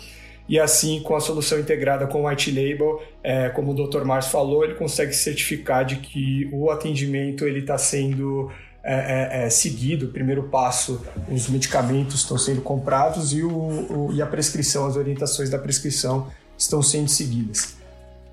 E 0.48 0.60
assim, 0.60 1.02
com 1.02 1.16
a 1.16 1.20
solução 1.20 1.60
integrada 1.60 2.06
com 2.06 2.22
o 2.22 2.28
White 2.28 2.52
Label, 2.52 3.02
é, 3.24 3.50
como 3.50 3.72
o 3.72 3.88
Dr. 3.88 4.04
Mars 4.06 4.28
falou, 4.28 4.64
ele 4.64 4.76
consegue 4.76 5.12
certificar 5.12 5.84
de 5.84 5.96
que 5.96 6.48
o 6.54 6.70
atendimento 6.70 7.48
ele 7.48 7.62
está 7.62 7.80
sendo 7.80 8.52
é, 8.84 9.44
é, 9.44 9.46
é, 9.46 9.50
seguido. 9.50 10.08
O 10.08 10.10
primeiro 10.10 10.44
passo, 10.44 11.02
os 11.30 11.50
medicamentos 11.50 12.22
estão 12.22 12.38
sendo 12.38 12.62
comprados 12.62 13.34
e, 13.34 13.44
o, 13.44 13.52
o, 13.52 14.10
e 14.14 14.22
a 14.22 14.26
prescrição, 14.26 14.86
as 14.86 14.96
orientações 14.96 15.50
da 15.50 15.58
prescrição 15.58 16.28
estão 16.58 16.82
sendo 16.82 17.10
seguidas. 17.10 17.76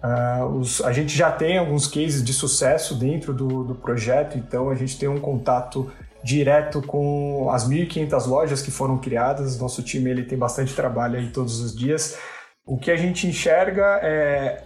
Uh, 0.02 0.44
os, 0.59 0.83
a 0.83 0.92
gente 0.92 1.16
já 1.16 1.33
tem 1.33 1.57
alguns 1.57 1.87
cases 1.87 2.22
de 2.22 2.33
sucesso 2.33 2.94
dentro 2.94 3.33
do, 3.33 3.64
do 3.64 3.74
projeto, 3.74 4.37
então 4.37 4.68
a 4.68 4.74
gente 4.74 4.98
tem 4.98 5.09
um 5.09 5.18
contato 5.18 5.90
direto 6.22 6.83
com 6.83 7.48
as 7.50 7.68
1.500 7.68 8.26
lojas 8.26 8.62
que 8.62 8.70
foram 8.70 8.98
criadas. 8.98 9.59
Nosso 9.59 9.83
time 9.83 10.11
ele 10.11 10.24
tem 10.24 10.38
bastante 10.38 10.74
trabalho 10.74 11.18
aí 11.18 11.28
todos 11.30 11.61
os 11.61 11.74
dias. 11.74 12.18
O 12.66 12.78
que 12.78 12.90
a 12.90 12.96
gente 12.96 13.26
enxerga 13.26 14.00
é 14.02 14.62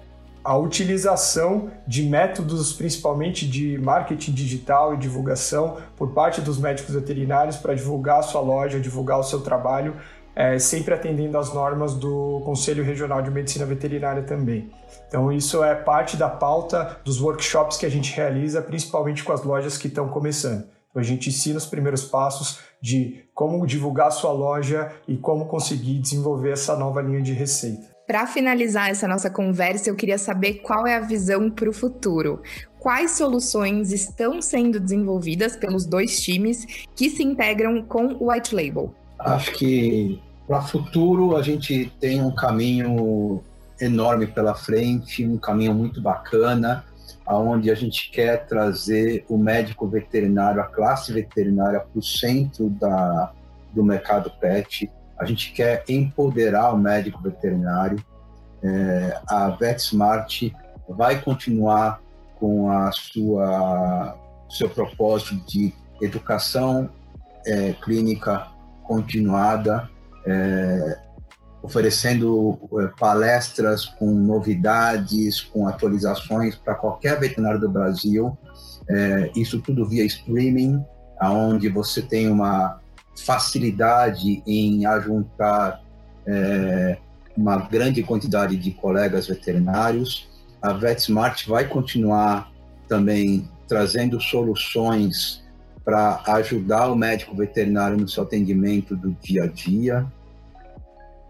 a 0.49 0.57
utilização 0.57 1.71
de 1.87 2.03
métodos, 2.05 2.73
principalmente 2.73 3.47
de 3.47 3.77
marketing 3.77 4.33
digital 4.33 4.95
e 4.95 4.97
divulgação, 4.97 5.77
por 5.95 6.15
parte 6.15 6.41
dos 6.41 6.57
médicos 6.57 6.95
veterinários 6.95 7.59
para 7.59 7.75
divulgar 7.75 8.21
a 8.21 8.23
sua 8.23 8.41
loja, 8.41 8.81
divulgar 8.81 9.21
o 9.21 9.23
seu 9.23 9.43
trabalho, 9.43 9.97
é, 10.35 10.59
sempre 10.59 10.95
atendendo 10.95 11.37
às 11.37 11.53
normas 11.53 11.93
do 11.93 12.41
Conselho 12.47 12.83
Regional 12.83 13.21
de 13.21 13.31
Medicina 13.31 13.67
Veterinária 13.67 14.23
também. 14.23 14.71
Então, 15.07 15.31
isso 15.31 15.63
é 15.63 15.75
parte 15.75 16.17
da 16.17 16.31
pauta 16.31 16.97
dos 17.05 17.21
workshops 17.21 17.77
que 17.77 17.85
a 17.85 17.91
gente 17.91 18.17
realiza, 18.17 18.63
principalmente 18.63 19.23
com 19.23 19.35
as 19.35 19.43
lojas 19.43 19.77
que 19.77 19.89
estão 19.89 20.09
começando. 20.09 20.65
Então, 20.89 21.03
a 21.03 21.05
gente 21.05 21.29
ensina 21.29 21.59
os 21.59 21.67
primeiros 21.67 22.05
passos 22.05 22.61
de 22.81 23.23
como 23.35 23.67
divulgar 23.67 24.07
a 24.07 24.13
sua 24.13 24.33
loja 24.33 24.93
e 25.07 25.15
como 25.19 25.45
conseguir 25.45 25.99
desenvolver 25.99 26.53
essa 26.53 26.75
nova 26.75 27.03
linha 27.03 27.21
de 27.21 27.35
receita. 27.35 27.88
Para 28.09 28.27
finalizar 28.27 28.89
essa 28.89 29.07
nossa 29.07 29.29
conversa, 29.29 29.91
eu 29.91 29.95
queria 29.95 30.17
saber 30.17 30.55
qual 30.63 30.87
é 30.87 30.97
a 30.97 31.01
visão 31.01 31.51
para 31.51 31.69
o 31.69 31.75
futuro. 31.75 32.41
Quais 32.79 33.11
soluções 33.11 33.93
estão 33.93 34.41
sendo 34.41 34.81
desenvolvidas 34.81 35.55
pelos 35.55 35.85
dois 35.85 36.19
times 36.23 36.65
que 36.97 37.11
se 37.11 37.23
integram 37.23 37.83
com 37.83 38.07
o 38.15 38.31
White 38.31 38.55
Label? 38.55 38.95
Acho 39.19 39.53
que 39.53 40.23
para 40.47 40.61
o 40.61 40.67
futuro 40.67 41.37
a 41.37 41.43
gente 41.43 41.93
tem 42.01 42.23
um 42.23 42.35
caminho 42.35 43.43
enorme 43.79 44.27
pela 44.27 44.55
frente, 44.55 45.27
um 45.27 45.37
caminho 45.37 45.75
muito 45.75 46.01
bacana, 46.01 46.87
aonde 47.27 47.71
a 47.71 47.75
gente 47.75 48.11
quer 48.11 48.47
trazer 48.47 49.23
o 49.29 49.37
médico 49.37 49.87
veterinário, 49.87 50.63
a 50.63 50.65
classe 50.65 51.13
veterinária 51.13 51.81
para 51.81 51.99
o 51.99 52.03
centro 52.03 52.71
da, 52.71 53.35
do 53.75 53.85
mercado 53.85 54.33
pet. 54.41 54.91
A 55.19 55.25
gente 55.25 55.53
quer 55.53 55.85
empoderar 55.89 56.73
o 56.73 56.79
médico 56.79 57.21
veterinário. 57.23 58.03
É, 58.63 59.21
a 59.29 59.51
VetSmart 59.51 60.51
vai 60.89 61.21
continuar 61.21 62.01
com 62.39 62.71
a 62.71 62.91
sua 62.93 64.17
seu 64.49 64.69
propósito 64.71 65.35
de 65.47 65.73
educação 66.01 66.89
é, 67.47 67.73
clínica 67.83 68.49
continuada, 68.83 69.89
é, 70.27 70.99
oferecendo 71.63 72.59
é, 72.81 72.87
palestras 72.99 73.85
com 73.85 74.07
novidades, 74.07 75.41
com 75.41 75.67
atualizações 75.67 76.55
para 76.57 76.75
qualquer 76.75 77.19
veterinário 77.21 77.61
do 77.61 77.69
Brasil. 77.69 78.37
É, 78.89 79.31
isso 79.37 79.61
tudo 79.61 79.87
via 79.87 80.05
streaming, 80.05 80.83
aonde 81.19 81.69
você 81.69 82.01
tem 82.01 82.29
uma 82.29 82.81
facilidade 83.25 84.43
em 84.47 84.87
ajuntar 84.87 85.83
é, 86.27 86.99
uma 87.37 87.57
grande 87.57 88.03
quantidade 88.03 88.57
de 88.57 88.71
colegas 88.73 89.29
veterinários. 89.29 90.29
A 90.61 90.73
VetSmart 90.73 91.47
vai 91.47 91.67
continuar 91.67 92.51
também 92.89 93.49
trazendo 93.69 94.21
soluções 94.21 95.43
para 95.85 96.23
ajudar 96.27 96.91
o 96.91 96.97
médico 96.97 97.35
veterinário 97.35 97.97
no 97.97 98.09
seu 98.09 98.23
atendimento 98.23 98.97
do 98.97 99.13
dia 99.23 99.45
a 99.45 99.47
dia. 99.47 100.07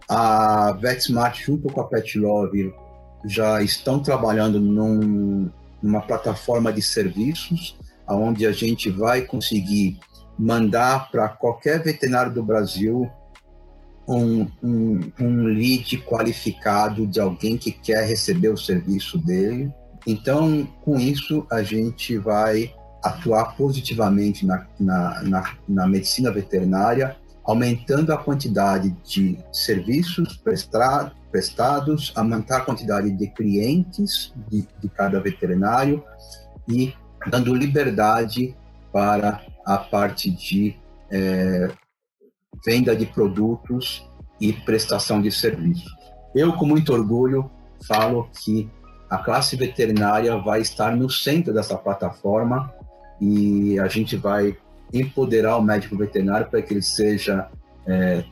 A 0.09 0.73
VetSmart, 0.73 1.41
junto 1.45 1.69
com 1.69 1.81
a 1.81 1.85
PetLove, 1.85 2.75
já 3.25 3.63
estão 3.63 4.01
trabalhando 4.01 4.59
num, 4.59 5.51
numa 5.83 6.01
plataforma 6.01 6.73
de 6.73 6.81
serviços, 6.81 7.77
onde 8.09 8.47
a 8.47 8.53
gente 8.53 8.89
vai 8.89 9.23
conseguir 9.23 10.01
mandar 10.39 11.11
para 11.11 11.29
qualquer 11.29 11.83
veterinário 11.83 12.33
do 12.33 12.43
Brasil 12.43 13.11
um, 14.07 14.47
um, 14.63 15.13
um, 15.21 15.43
lead 15.45 15.99
qualificado 15.99 17.07
de 17.07 17.21
alguém 17.21 17.59
que 17.59 17.73
quer 17.73 18.07
receber 18.07 18.49
o 18.49 18.57
serviço 18.57 19.19
dele. 19.19 19.71
Então, 20.07 20.67
com 20.83 20.99
isso, 20.99 21.47
a 21.51 21.63
gente 21.63 22.17
vai 22.17 22.73
atuar 23.03 23.57
positivamente 23.57 24.47
na, 24.47 24.67
na, 24.81 25.23
na, 25.23 25.55
na 25.69 25.87
medicina 25.87 26.33
veterinária 26.33 27.17
aumentando 27.49 28.13
a 28.13 28.19
quantidade 28.19 28.95
de 29.07 29.39
serviços 29.51 30.37
prestar, 30.37 31.15
prestados, 31.31 32.13
aumentar 32.15 32.59
a 32.59 32.61
quantidade 32.61 33.11
de 33.11 33.27
clientes 33.29 34.35
de, 34.51 34.69
de 34.79 34.89
cada 34.91 35.19
veterinário 35.19 36.05
e 36.69 36.93
dando 37.31 37.55
liberdade 37.55 38.55
para 38.93 39.41
a 39.69 39.77
parte 39.77 40.31
de 40.31 40.75
é, 41.11 41.71
venda 42.65 42.97
de 42.97 43.05
produtos 43.05 44.03
e 44.41 44.51
prestação 44.51 45.21
de 45.21 45.31
serviços. 45.31 45.95
Eu, 46.35 46.55
com 46.55 46.65
muito 46.65 46.91
orgulho, 46.91 47.51
falo 47.87 48.31
que 48.43 48.71
a 49.11 49.19
classe 49.19 49.57
veterinária 49.57 50.39
vai 50.39 50.63
estar 50.63 50.97
no 50.97 51.11
centro 51.11 51.53
dessa 51.53 51.77
plataforma 51.77 52.73
e 53.21 53.79
a 53.79 53.89
gente 53.89 54.17
vai 54.17 54.57
empoderar 54.91 55.59
o 55.59 55.63
médico 55.63 55.99
veterinário 55.99 56.49
para 56.49 56.63
que 56.63 56.73
ele 56.73 56.83
seja 56.83 57.51
é, 57.87 58.25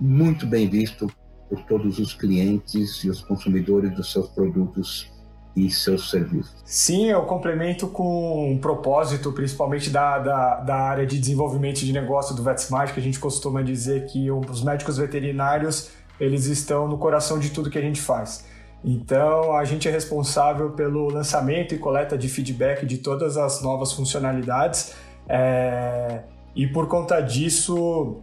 muito 0.00 0.44
bem 0.44 0.68
visto 0.68 1.06
por 1.48 1.62
todos 1.66 2.00
os 2.00 2.14
clientes 2.14 3.04
e 3.04 3.10
os 3.10 3.20
consumidores 3.22 3.94
dos 3.94 4.10
seus 4.10 4.28
produtos 4.30 5.08
e 5.56 5.70
seus 5.70 6.10
serviços. 6.10 6.54
Sim, 6.64 7.06
eu 7.10 7.22
complemento 7.22 7.86
com 7.86 8.52
um 8.52 8.58
propósito, 8.58 9.32
principalmente 9.32 9.90
da, 9.90 10.18
da, 10.18 10.54
da 10.56 10.76
área 10.76 11.06
de 11.06 11.18
desenvolvimento 11.18 11.78
de 11.78 11.92
negócio 11.92 12.34
do 12.34 12.42
VetSmart, 12.42 12.92
que 12.92 13.00
a 13.00 13.02
gente 13.02 13.20
costuma 13.20 13.62
dizer 13.62 14.06
que 14.06 14.30
os 14.30 14.62
médicos 14.62 14.98
veterinários 14.98 15.90
eles 16.18 16.46
estão 16.46 16.88
no 16.88 16.98
coração 16.98 17.38
de 17.38 17.50
tudo 17.50 17.70
que 17.70 17.78
a 17.78 17.82
gente 17.82 18.00
faz. 18.00 18.46
Então, 18.84 19.56
a 19.56 19.64
gente 19.64 19.88
é 19.88 19.90
responsável 19.90 20.70
pelo 20.72 21.08
lançamento 21.08 21.74
e 21.74 21.78
coleta 21.78 22.18
de 22.18 22.28
feedback 22.28 22.84
de 22.84 22.98
todas 22.98 23.36
as 23.36 23.62
novas 23.62 23.92
funcionalidades. 23.92 24.94
É... 25.26 26.22
E 26.54 26.66
por 26.66 26.86
conta 26.86 27.20
disso, 27.20 28.20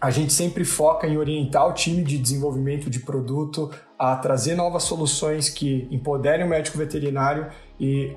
a 0.00 0.10
gente 0.10 0.32
sempre 0.32 0.64
foca 0.64 1.06
em 1.06 1.16
orientar 1.16 1.66
o 1.66 1.72
time 1.72 2.04
de 2.04 2.18
desenvolvimento 2.18 2.90
de 2.90 3.00
produto 3.00 3.70
a 4.00 4.16
trazer 4.16 4.54
novas 4.54 4.84
soluções 4.84 5.50
que 5.50 5.86
empoderem 5.90 6.46
o 6.46 6.48
médico 6.48 6.78
veterinário 6.78 7.48
e 7.78 8.16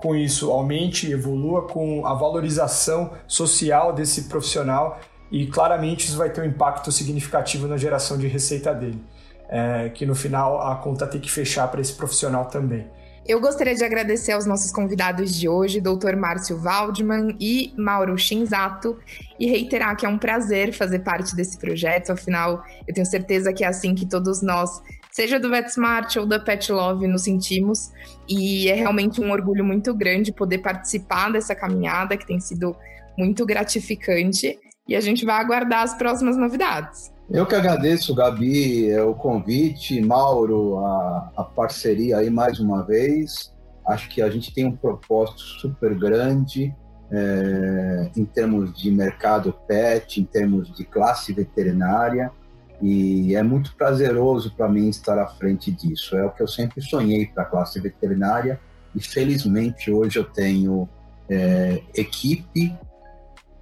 com 0.00 0.16
isso 0.16 0.50
aumente, 0.50 1.08
evolua 1.08 1.68
com 1.68 2.04
a 2.04 2.14
valorização 2.14 3.12
social 3.28 3.92
desse 3.92 4.22
profissional 4.24 4.98
e 5.30 5.46
claramente 5.46 6.08
isso 6.08 6.16
vai 6.16 6.30
ter 6.30 6.40
um 6.40 6.44
impacto 6.44 6.90
significativo 6.90 7.68
na 7.68 7.76
geração 7.76 8.18
de 8.18 8.26
receita 8.26 8.74
dele, 8.74 9.00
é, 9.48 9.90
que 9.90 10.04
no 10.04 10.16
final 10.16 10.60
a 10.62 10.74
conta 10.74 11.06
tem 11.06 11.20
que 11.20 11.30
fechar 11.30 11.68
para 11.68 11.80
esse 11.80 11.92
profissional 11.92 12.46
também. 12.46 12.88
Eu 13.24 13.40
gostaria 13.40 13.76
de 13.76 13.84
agradecer 13.84 14.32
aos 14.32 14.46
nossos 14.46 14.72
convidados 14.72 15.32
de 15.32 15.48
hoje, 15.48 15.80
Dr. 15.80 16.16
Márcio 16.16 16.58
Waldman 16.58 17.36
e 17.38 17.72
Mauro 17.76 18.18
Shinzato, 18.18 18.98
e 19.38 19.46
reiterar 19.46 19.94
que 19.94 20.04
é 20.04 20.08
um 20.08 20.18
prazer 20.18 20.72
fazer 20.72 21.00
parte 21.00 21.36
desse 21.36 21.56
projeto, 21.56 22.10
afinal, 22.10 22.64
eu 22.88 22.92
tenho 22.92 23.06
certeza 23.06 23.52
que 23.52 23.62
é 23.62 23.68
assim 23.68 23.94
que 23.94 24.04
todos 24.04 24.42
nós, 24.42 24.82
seja 25.12 25.38
do 25.38 25.50
VetSmart 25.50 26.16
ou 26.16 26.26
da 26.26 26.38
Pet 26.38 26.70
Love, 26.70 27.06
nos 27.06 27.22
sentimos, 27.22 27.90
e 28.28 28.68
é 28.68 28.74
realmente 28.74 29.20
um 29.20 29.30
orgulho 29.30 29.64
muito 29.64 29.94
grande 29.94 30.32
poder 30.32 30.58
participar 30.58 31.30
dessa 31.30 31.54
caminhada, 31.54 32.16
que 32.16 32.26
tem 32.26 32.40
sido 32.40 32.76
muito 33.16 33.44
gratificante, 33.44 34.58
e 34.86 34.96
a 34.96 35.00
gente 35.00 35.24
vai 35.24 35.40
aguardar 35.40 35.82
as 35.82 35.94
próximas 35.94 36.36
novidades. 36.36 37.12
Eu 37.30 37.46
que 37.46 37.54
agradeço, 37.54 38.12
Gabi, 38.12 38.90
é, 38.90 39.00
o 39.02 39.14
convite, 39.14 40.00
Mauro, 40.00 40.78
a, 40.78 41.32
a 41.36 41.44
parceria 41.44 42.18
aí 42.18 42.28
mais 42.28 42.58
uma 42.58 42.84
vez. 42.84 43.54
Acho 43.86 44.08
que 44.08 44.20
a 44.20 44.28
gente 44.28 44.52
tem 44.52 44.64
um 44.64 44.76
propósito 44.76 45.40
super 45.40 45.94
grande 45.96 46.74
é, 47.12 48.10
em 48.16 48.24
termos 48.24 48.72
de 48.76 48.90
mercado 48.90 49.52
pet, 49.66 50.20
em 50.20 50.24
termos 50.24 50.74
de 50.74 50.84
classe 50.84 51.32
veterinária, 51.32 52.32
e 52.80 53.34
é 53.34 53.42
muito 53.42 53.74
prazeroso 53.76 54.54
para 54.54 54.68
mim 54.68 54.88
estar 54.88 55.18
à 55.18 55.26
frente 55.26 55.70
disso. 55.70 56.16
É 56.16 56.24
o 56.24 56.30
que 56.30 56.42
eu 56.42 56.48
sempre 56.48 56.80
sonhei 56.80 57.26
para 57.26 57.42
a 57.42 57.46
classe 57.46 57.78
veterinária, 57.80 58.60
e 58.94 59.02
felizmente 59.02 59.90
hoje 59.90 60.18
eu 60.18 60.24
tenho 60.24 60.88
é, 61.28 61.82
equipe, 61.94 62.74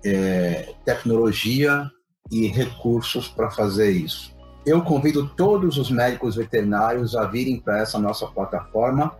é, 0.04 0.72
tecnologia 0.85 1.90
e 2.31 2.46
recursos 2.46 3.28
para 3.28 3.50
fazer 3.50 3.90
isso. 3.90 4.37
Eu 4.64 4.83
convido 4.83 5.28
todos 5.31 5.78
os 5.78 5.90
médicos 5.90 6.37
veterinários 6.37 7.16
a 7.16 7.26
virem 7.26 7.61
para 7.61 7.78
essa 7.78 7.98
nossa 7.98 8.26
plataforma 8.26 9.16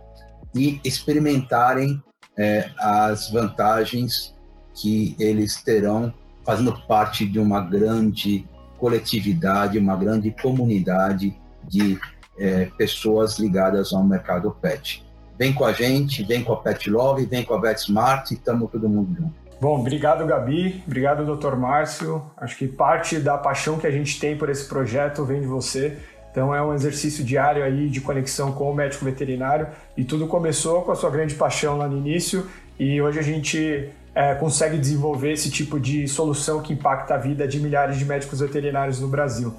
e 0.53 0.79
experimentarem 0.83 2.01
é, 2.37 2.69
as 2.77 3.29
vantagens 3.31 4.35
que 4.73 5.15
eles 5.19 5.61
terão 5.61 6.13
fazendo 6.45 6.73
parte 6.87 7.25
de 7.25 7.39
uma 7.39 7.61
grande 7.61 8.47
coletividade, 8.79 9.77
uma 9.77 9.95
grande 9.95 10.31
comunidade 10.31 11.35
de 11.67 11.99
é, 12.37 12.69
pessoas 12.77 13.37
ligadas 13.37 13.93
ao 13.93 14.03
mercado 14.03 14.49
pet. 14.61 15.05
Vem 15.37 15.53
com 15.53 15.65
a 15.65 15.71
gente, 15.71 16.23
vem 16.23 16.43
com 16.43 16.51
a 16.51 16.57
Pet 16.57 16.89
Love, 16.89 17.25
vem 17.25 17.43
com 17.43 17.53
a 17.53 17.61
VetSmart 17.61 18.31
e 18.31 18.33
estamos 18.33 18.69
todo 18.69 18.89
mundo 18.89 19.15
junto. 19.15 19.33
Bom, 19.61 19.79
obrigado 19.79 20.25
Gabi, 20.25 20.83
obrigado 20.85 21.25
Dr. 21.25 21.55
Márcio. 21.55 22.21
Acho 22.37 22.57
que 22.57 22.67
parte 22.67 23.19
da 23.19 23.37
paixão 23.37 23.77
que 23.77 23.87
a 23.87 23.91
gente 23.91 24.19
tem 24.19 24.37
por 24.37 24.49
esse 24.49 24.67
projeto 24.67 25.23
vem 25.25 25.41
de 25.41 25.47
você. 25.47 25.97
Então 26.31 26.53
é 26.53 26.61
um 26.61 26.73
exercício 26.73 27.23
diário 27.23 27.63
aí 27.63 27.89
de 27.89 27.99
conexão 28.01 28.51
com 28.51 28.69
o 28.69 28.75
médico 28.75 29.03
veterinário 29.03 29.67
e 29.97 30.03
tudo 30.03 30.27
começou 30.27 30.83
com 30.83 30.91
a 30.91 30.95
sua 30.95 31.09
grande 31.09 31.35
paixão 31.35 31.77
lá 31.77 31.87
no 31.87 31.97
início 31.97 32.47
e 32.77 33.01
hoje 33.01 33.19
a 33.19 33.21
gente 33.23 33.89
é, 34.13 34.35
consegue 34.35 34.77
desenvolver 34.77 35.31
esse 35.31 35.49
tipo 35.49 35.79
de 35.79 36.07
solução 36.07 36.61
que 36.61 36.73
impacta 36.73 37.15
a 37.15 37.17
vida 37.17 37.47
de 37.47 37.59
milhares 37.59 37.97
de 37.97 38.05
médicos 38.05 38.39
veterinários 38.39 38.99
no 38.99 39.07
Brasil. 39.07 39.53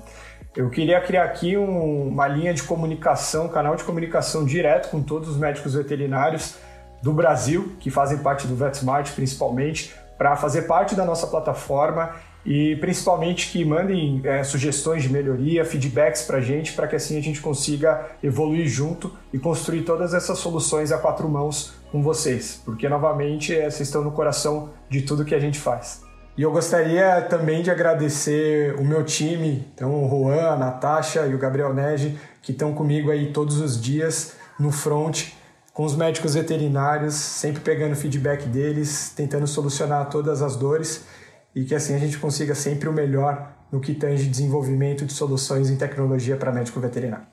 Eu 0.56 0.68
queria 0.68 1.00
criar 1.00 1.24
aqui 1.24 1.56
um, 1.56 2.08
uma 2.08 2.26
linha 2.26 2.52
de 2.52 2.62
comunicação, 2.62 3.48
canal 3.48 3.76
de 3.76 3.84
comunicação 3.84 4.44
direto 4.44 4.90
com 4.90 5.00
todos 5.00 5.28
os 5.28 5.36
médicos 5.36 5.74
veterinários 5.74 6.56
do 7.02 7.12
Brasil, 7.12 7.76
que 7.78 7.90
fazem 7.90 8.18
parte 8.18 8.46
do 8.46 8.54
VetSmart 8.56 9.12
principalmente, 9.14 9.94
para 10.18 10.36
fazer 10.36 10.62
parte 10.62 10.94
da 10.94 11.04
nossa 11.04 11.26
plataforma 11.26 12.10
e 12.44 12.76
principalmente 12.76 13.50
que 13.50 13.64
mandem 13.64 14.20
é, 14.24 14.42
sugestões 14.42 15.02
de 15.02 15.10
melhoria, 15.10 15.64
feedbacks 15.64 16.22
para 16.22 16.38
a 16.38 16.40
gente, 16.40 16.72
para 16.72 16.86
que 16.86 16.96
assim 16.96 17.18
a 17.18 17.22
gente 17.22 17.40
consiga 17.40 18.10
evoluir 18.22 18.66
junto 18.66 19.12
e 19.32 19.38
construir 19.38 19.82
todas 19.82 20.14
essas 20.14 20.38
soluções 20.38 20.90
a 20.90 20.98
quatro 20.98 21.28
mãos 21.28 21.74
com 21.92 22.02
vocês, 22.02 22.60
porque 22.64 22.88
novamente 22.88 23.54
é, 23.54 23.70
vocês 23.70 23.88
estão 23.88 24.02
no 24.02 24.12
coração 24.12 24.70
de 24.88 25.02
tudo 25.02 25.24
que 25.24 25.34
a 25.34 25.40
gente 25.40 25.58
faz. 25.58 26.02
E 26.36 26.42
eu 26.42 26.50
gostaria 26.50 27.20
também 27.22 27.62
de 27.62 27.70
agradecer 27.70 28.74
o 28.78 28.84
meu 28.84 29.04
time, 29.04 29.66
então 29.74 29.92
o 30.04 30.08
Juan, 30.08 30.52
a 30.52 30.56
Natasha 30.56 31.26
e 31.26 31.34
o 31.34 31.38
Gabriel 31.38 31.74
Nege, 31.74 32.18
que 32.40 32.52
estão 32.52 32.72
comigo 32.72 33.10
aí 33.10 33.32
todos 33.32 33.60
os 33.60 33.78
dias 33.78 34.36
no 34.58 34.70
front 34.70 35.32
com 35.74 35.84
os 35.84 35.94
médicos 35.94 36.34
veterinários, 36.34 37.14
sempre 37.14 37.60
pegando 37.60 37.94
feedback 37.94 38.46
deles, 38.46 39.12
tentando 39.14 39.46
solucionar 39.46 40.08
todas 40.08 40.42
as 40.42 40.56
dores 40.56 41.04
e 41.54 41.64
que 41.64 41.74
assim 41.74 41.94
a 41.94 41.98
gente 41.98 42.18
consiga 42.18 42.54
sempre 42.54 42.88
o 42.88 42.92
melhor 42.92 43.54
no 43.70 43.80
que 43.80 43.94
tange 43.94 44.28
desenvolvimento 44.28 45.04
de 45.04 45.12
soluções 45.12 45.70
em 45.70 45.76
tecnologia 45.76 46.36
para 46.36 46.52
médico 46.52 46.80
veterinário. 46.80 47.26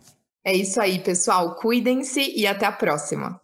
É 0.45 0.53
isso 0.53 0.79
aí, 0.79 0.99
pessoal. 0.99 1.55
Cuidem-se 1.55 2.21
e 2.35 2.47
até 2.47 2.65
a 2.65 2.71
próxima. 2.71 3.41